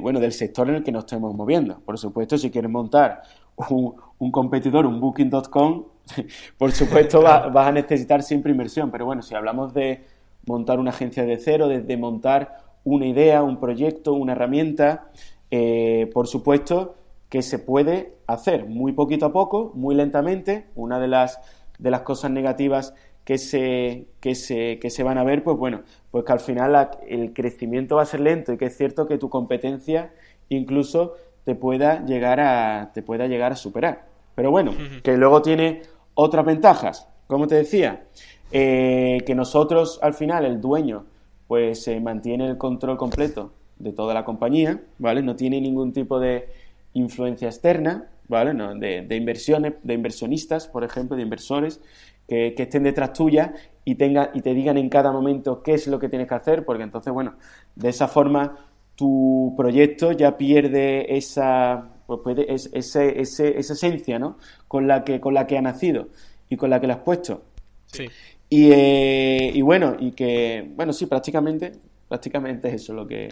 [0.00, 1.78] bueno, del sector en el que nos estemos moviendo.
[1.86, 3.22] Por supuesto, si quieres montar
[3.70, 5.84] un, competidor, un booking.com,
[6.58, 8.90] por supuesto vas a necesitar siempre inversión.
[8.90, 10.04] Pero bueno, si hablamos de
[10.44, 15.12] montar una agencia de cero, de, montar una idea, un proyecto, una herramienta,
[15.52, 16.96] eh, por supuesto
[17.28, 20.66] que se puede hacer muy poquito a poco, muy lentamente.
[20.74, 21.38] Una de las
[21.78, 25.82] de las cosas negativas que se, que se, que se van a ver, pues bueno,
[26.10, 29.18] pues que al final el crecimiento va a ser lento y que es cierto que
[29.18, 30.12] tu competencia
[30.48, 31.14] incluso
[31.44, 34.06] te pueda llegar a, te pueda llegar a superar.
[34.34, 35.82] Pero bueno, que luego tiene
[36.14, 37.08] otras ventajas.
[37.26, 38.04] Como te decía,
[38.50, 41.04] eh, que nosotros al final, el dueño,
[41.46, 45.22] pues se mantiene el control completo de toda la compañía, ¿vale?
[45.22, 46.48] No tiene ningún tipo de
[46.94, 48.54] influencia externa, ¿vale?
[48.54, 51.80] No, de, inversiones, de inversionistas, por ejemplo, de inversores
[52.28, 53.54] que, estén detrás tuya
[53.84, 56.64] y, tenga, y te digan en cada momento qué es lo que tienes que hacer,
[56.64, 57.36] porque entonces, bueno,
[57.74, 58.56] de esa forma
[58.94, 64.38] tu proyecto ya pierde esa, pues puede, ese, esa esencia, ¿no?
[64.66, 66.08] Con la, que, con la que ha nacido
[66.48, 67.42] y con la que le has puesto.
[67.86, 68.08] Sí.
[68.50, 71.72] Y, eh, y bueno, y que, bueno, sí, prácticamente,
[72.08, 73.28] prácticamente es eso lo que,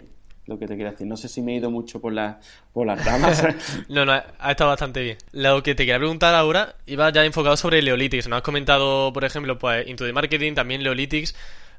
[0.47, 1.05] lo que te quiero decir.
[1.05, 2.39] No sé si me he ido mucho por, la,
[2.73, 3.43] por las ramas.
[3.89, 5.17] no, no, ha estado bastante bien.
[5.31, 8.27] Lo que te quería preguntar ahora iba ya enfocado sobre Leolitics.
[8.27, 11.35] Nos has comentado, por ejemplo, pues Into the Marketing, también Leolitics.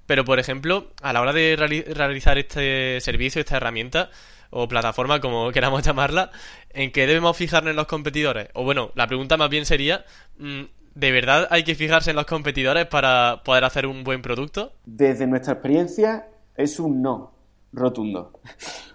[0.06, 4.10] Pero, por ejemplo, a la hora de realizar este servicio, esta herramienta,
[4.50, 6.30] o plataforma, como queramos llamarla,
[6.70, 8.48] en que debemos fijarnos en los competidores.
[8.54, 10.04] O bueno, la pregunta más bien sería,
[10.38, 10.62] mm,
[10.94, 14.72] ¿de verdad hay que fijarse en los competidores para poder hacer un buen producto?
[14.86, 17.37] Desde nuestra experiencia es un no
[17.72, 18.32] rotundo,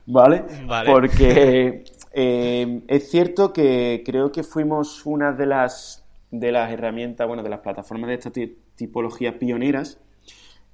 [0.06, 0.44] ¿vale?
[0.86, 7.44] Porque eh, es cierto que creo que fuimos una de las, de las herramientas, bueno,
[7.44, 8.32] de las plataformas de esta
[8.76, 10.00] tipología pioneras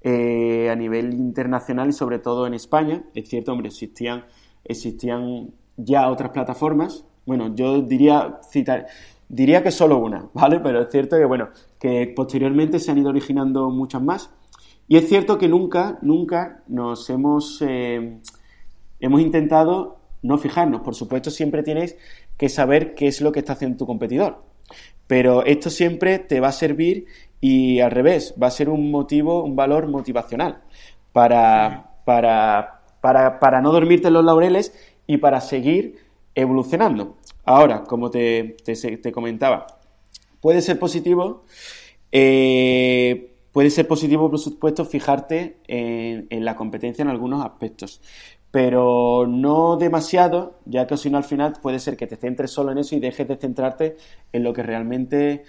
[0.01, 3.03] eh, a nivel internacional y sobre todo en España.
[3.13, 4.25] Es cierto, hombre, existían,
[4.63, 7.05] existían ya otras plataformas.
[7.25, 8.87] Bueno, yo diría citar,
[9.27, 10.59] diría que solo una, ¿vale?
[10.59, 14.31] Pero es cierto que, bueno, que posteriormente se han ido originando muchas más.
[14.89, 18.17] Y es cierto que nunca, nunca nos hemos, eh,
[18.99, 20.81] hemos intentado no fijarnos.
[20.81, 21.95] Por supuesto, siempre tienes
[22.37, 24.43] que saber qué es lo que está haciendo tu competidor.
[25.05, 27.05] Pero esto siempre te va a servir
[27.39, 30.63] y al revés, va a ser un motivo, un valor motivacional
[31.13, 34.73] para, para, para, para no dormirte en los laureles
[35.05, 35.97] y para seguir
[36.33, 37.17] evolucionando.
[37.45, 39.67] Ahora, como te, te, comentaba,
[40.41, 41.45] puede ser positivo,
[42.11, 48.01] eh, puede ser positivo, por supuesto, fijarte en, la competencia en algunos aspectos,
[48.51, 52.71] pero no demasiado, ya que si no al final puede ser que te centres solo
[52.71, 53.97] en eso y dejes de centrarte
[54.31, 55.43] en lo que realmente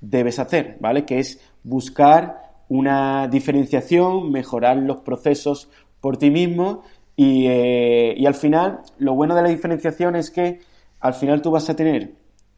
[0.00, 1.04] debes hacer, ¿vale?
[1.04, 5.68] Que es buscar una diferenciación, mejorar los procesos
[6.00, 6.82] por ti mismo
[7.16, 10.60] y, eh, al final lo bueno de la diferenciación es que
[11.00, 12.14] al final tú vas a tener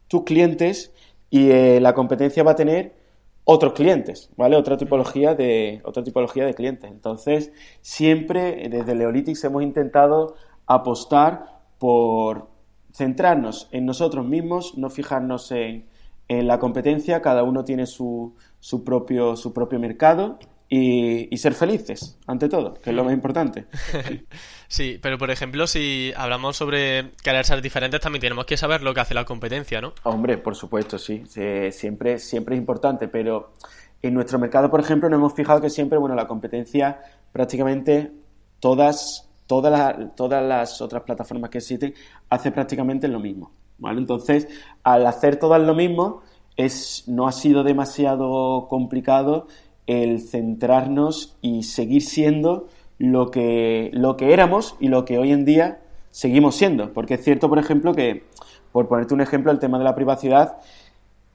[0.07, 0.93] tus clientes
[1.29, 3.04] y eh, la competencia va a tener
[3.45, 4.57] otros clientes, ¿vale?
[4.57, 6.91] Otra tipología de otra tipología de clientes.
[6.91, 10.35] Entonces, siempre desde Leolitics hemos intentado
[10.65, 12.49] apostar por
[12.91, 15.85] centrarnos en nosotros mismos, no fijarnos en
[16.27, 21.53] en la competencia cada uno tiene su, su, propio, su propio mercado y, y, ser
[21.53, 23.65] felices, ante todo, que es lo más importante.
[24.67, 28.95] Sí, pero por ejemplo, si hablamos sobre querer ser diferentes, también tenemos que saber lo
[28.95, 29.93] que hace la competencia, ¿no?
[30.03, 31.23] Hombre, por supuesto, sí.
[31.71, 33.53] siempre, siempre es importante, pero
[34.01, 36.99] en nuestro mercado, por ejemplo, nos hemos fijado que siempre, bueno, la competencia
[37.31, 38.11] prácticamente
[38.59, 41.93] todas, todas, las, todas las otras plataformas que existen
[42.29, 43.51] hace prácticamente lo mismo.
[43.83, 44.47] Entonces,
[44.83, 46.21] al hacer todas lo mismo,
[46.55, 49.47] es, no ha sido demasiado complicado
[49.87, 52.67] el centrarnos y seguir siendo
[52.97, 55.81] lo que, lo que éramos y lo que hoy en día
[56.11, 56.93] seguimos siendo.
[56.93, 58.23] Porque es cierto, por ejemplo, que,
[58.71, 60.57] por ponerte un ejemplo, el tema de la privacidad,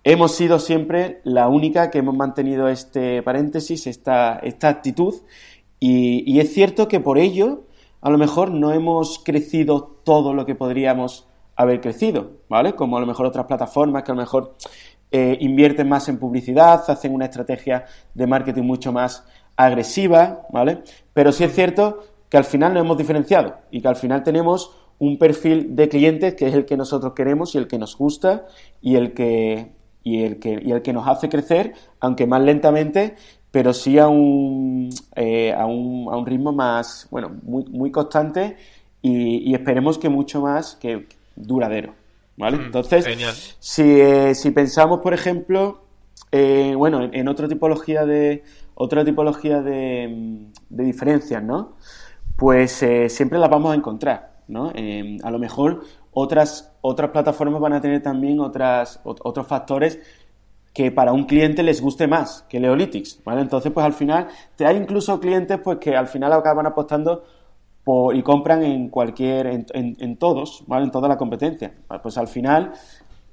[0.04, 5.14] hemos sido siempre la única que hemos mantenido este paréntesis, esta, esta actitud,
[5.78, 7.64] y, y es cierto que por ello,
[8.00, 11.26] a lo mejor no hemos crecido todo lo que podríamos
[11.56, 12.74] haber crecido, ¿vale?
[12.74, 14.56] Como a lo mejor otras plataformas que a lo mejor
[15.10, 17.84] eh, invierten más en publicidad, hacen una estrategia
[18.14, 19.24] de marketing mucho más
[19.56, 20.82] agresiva, ¿vale?
[21.12, 24.76] Pero sí es cierto que al final nos hemos diferenciado y que al final tenemos
[24.98, 28.46] un perfil de clientes que es el que nosotros queremos y el que nos gusta
[28.80, 29.72] y el que,
[30.04, 33.16] y el que, y el que nos hace crecer, aunque más lentamente,
[33.50, 38.56] pero sí a un, eh, a un, a un ritmo más, bueno, muy, muy constante
[39.02, 41.06] y, y esperemos que mucho más, que,
[41.36, 41.99] duradero.
[42.36, 42.58] ¿Vale?
[42.58, 43.06] Mm, Entonces,
[43.58, 45.82] si, eh, si, pensamos, por ejemplo,
[46.32, 51.76] eh, bueno, en, otra tipología de otra tipología de, mm, de diferencias, ¿no?
[52.36, 54.72] Pues eh, siempre las vamos a encontrar, ¿no?
[55.22, 59.98] a lo mejor otras, otras plataformas van a tener también otras, otros factores
[60.72, 63.40] que para un cliente les guste más que Leolitics, ¿vale?
[63.40, 67.24] Entonces, pues al final, te hay incluso clientes pues que al final acaban apostando
[68.12, 70.84] y compran en cualquier, en, en, todos, ¿vale?
[70.84, 71.74] En toda la competencia.
[72.02, 72.72] Pues al final,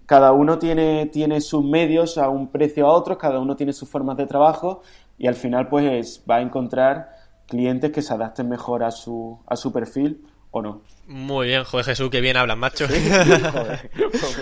[0.05, 3.89] cada uno tiene, tiene sus medios a un precio a otros, cada uno tiene sus
[3.89, 4.81] formas de trabajo
[5.17, 7.09] y al final pues va a encontrar
[7.47, 10.81] clientes que se adapten mejor a su, a su perfil o no.
[11.07, 12.87] Muy bien, joder Jesús, qué bien hablas, macho.
[12.89, 14.37] joder, pues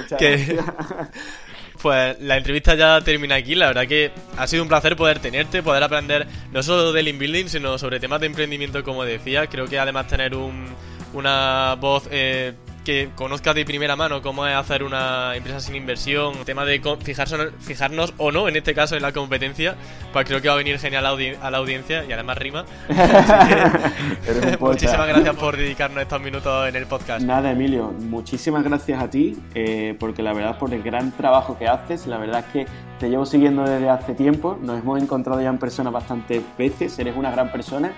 [1.81, 3.55] pues la entrevista ya termina aquí.
[3.55, 7.47] La verdad que ha sido un placer poder tenerte, poder aprender no solo del inbuilding,
[7.49, 9.47] sino sobre temas de emprendimiento, como decía.
[9.47, 10.65] Creo que además tener un,
[11.13, 12.53] una voz eh,
[12.85, 16.81] que conozcas de primera mano cómo es hacer una empresa sin inversión, el tema de
[17.01, 19.75] fijarse, fijarnos o no, en este caso en la competencia,
[20.13, 22.63] pues creo que va a venir genial a, la audiencia y además rima.
[24.59, 27.25] muchísimas gracias por dedicarnos estos minutos en el podcast.
[27.25, 31.67] Nada, Emilio, muchísimas gracias a ti, eh, porque la verdad por el gran trabajo que
[31.67, 35.49] haces, la verdad es que te llevo siguiendo desde hace tiempo, nos hemos encontrado ya
[35.49, 37.91] en persona bastantes veces, eres una gran persona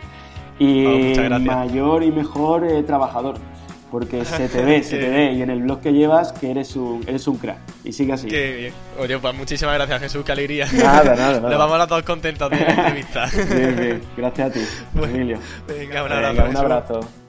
[0.59, 3.35] y oh, mayor y mejor eh, trabajador
[3.91, 6.75] porque se te ve, se te ve, y en el blog que llevas que eres
[6.75, 7.59] un, eres un crack.
[7.83, 8.27] Y sigue así.
[8.27, 8.73] Qué bien.
[8.99, 10.67] Oye, pues muchísimas gracias, Jesús, qué alegría.
[10.73, 11.49] Nada, nada, nada.
[11.49, 13.29] Nos vamos a todos contentos de la entrevista.
[13.33, 14.01] Bien, bien.
[14.15, 14.59] Gracias a ti,
[15.01, 15.39] Emilio.
[15.67, 16.49] Venga, un abrazo.
[16.49, 17.26] un abrazo.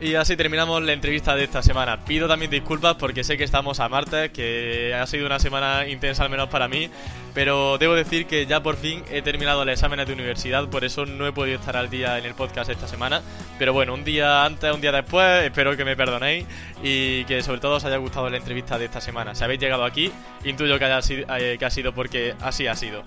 [0.00, 2.04] Y así terminamos la entrevista de esta semana.
[2.04, 6.22] Pido también disculpas porque sé que estamos a martes, que ha sido una semana intensa
[6.22, 6.88] al menos para mí,
[7.34, 11.04] pero debo decir que ya por fin he terminado el examen de universidad, por eso
[11.04, 13.22] no he podido estar al día en el podcast esta semana.
[13.58, 16.46] Pero bueno, un día antes, un día después, espero que me perdonéis
[16.80, 19.34] y que sobre todo os haya gustado la entrevista de esta semana.
[19.34, 20.12] Si habéis llegado aquí,
[20.44, 23.02] intuyo que, haya sido, eh, que ha sido porque así ha sido.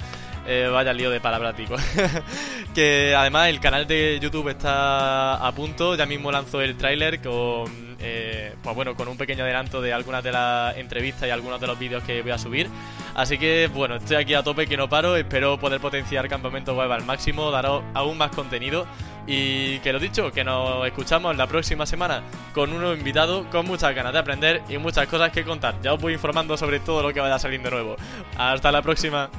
[0.47, 1.55] Eh, vaya lío de palabras,
[2.73, 7.95] que además el canal de YouTube está a punto, ya mismo lanzó el tráiler con,
[7.99, 11.67] eh, pues bueno, con un pequeño adelanto de algunas de las entrevistas y algunos de
[11.67, 12.67] los vídeos que voy a subir.
[13.13, 16.91] Así que bueno, estoy aquí a tope que no paro, espero poder potenciar Campamento Web
[16.91, 18.87] al máximo, daros aún más contenido.
[19.27, 22.23] Y que lo dicho, que nos escuchamos la próxima semana
[22.55, 25.75] con un nuevo invitado, con muchas ganas de aprender y muchas cosas que contar.
[25.83, 27.95] Ya os voy informando sobre todo lo que vaya saliendo nuevo.
[28.35, 29.29] Hasta la próxima.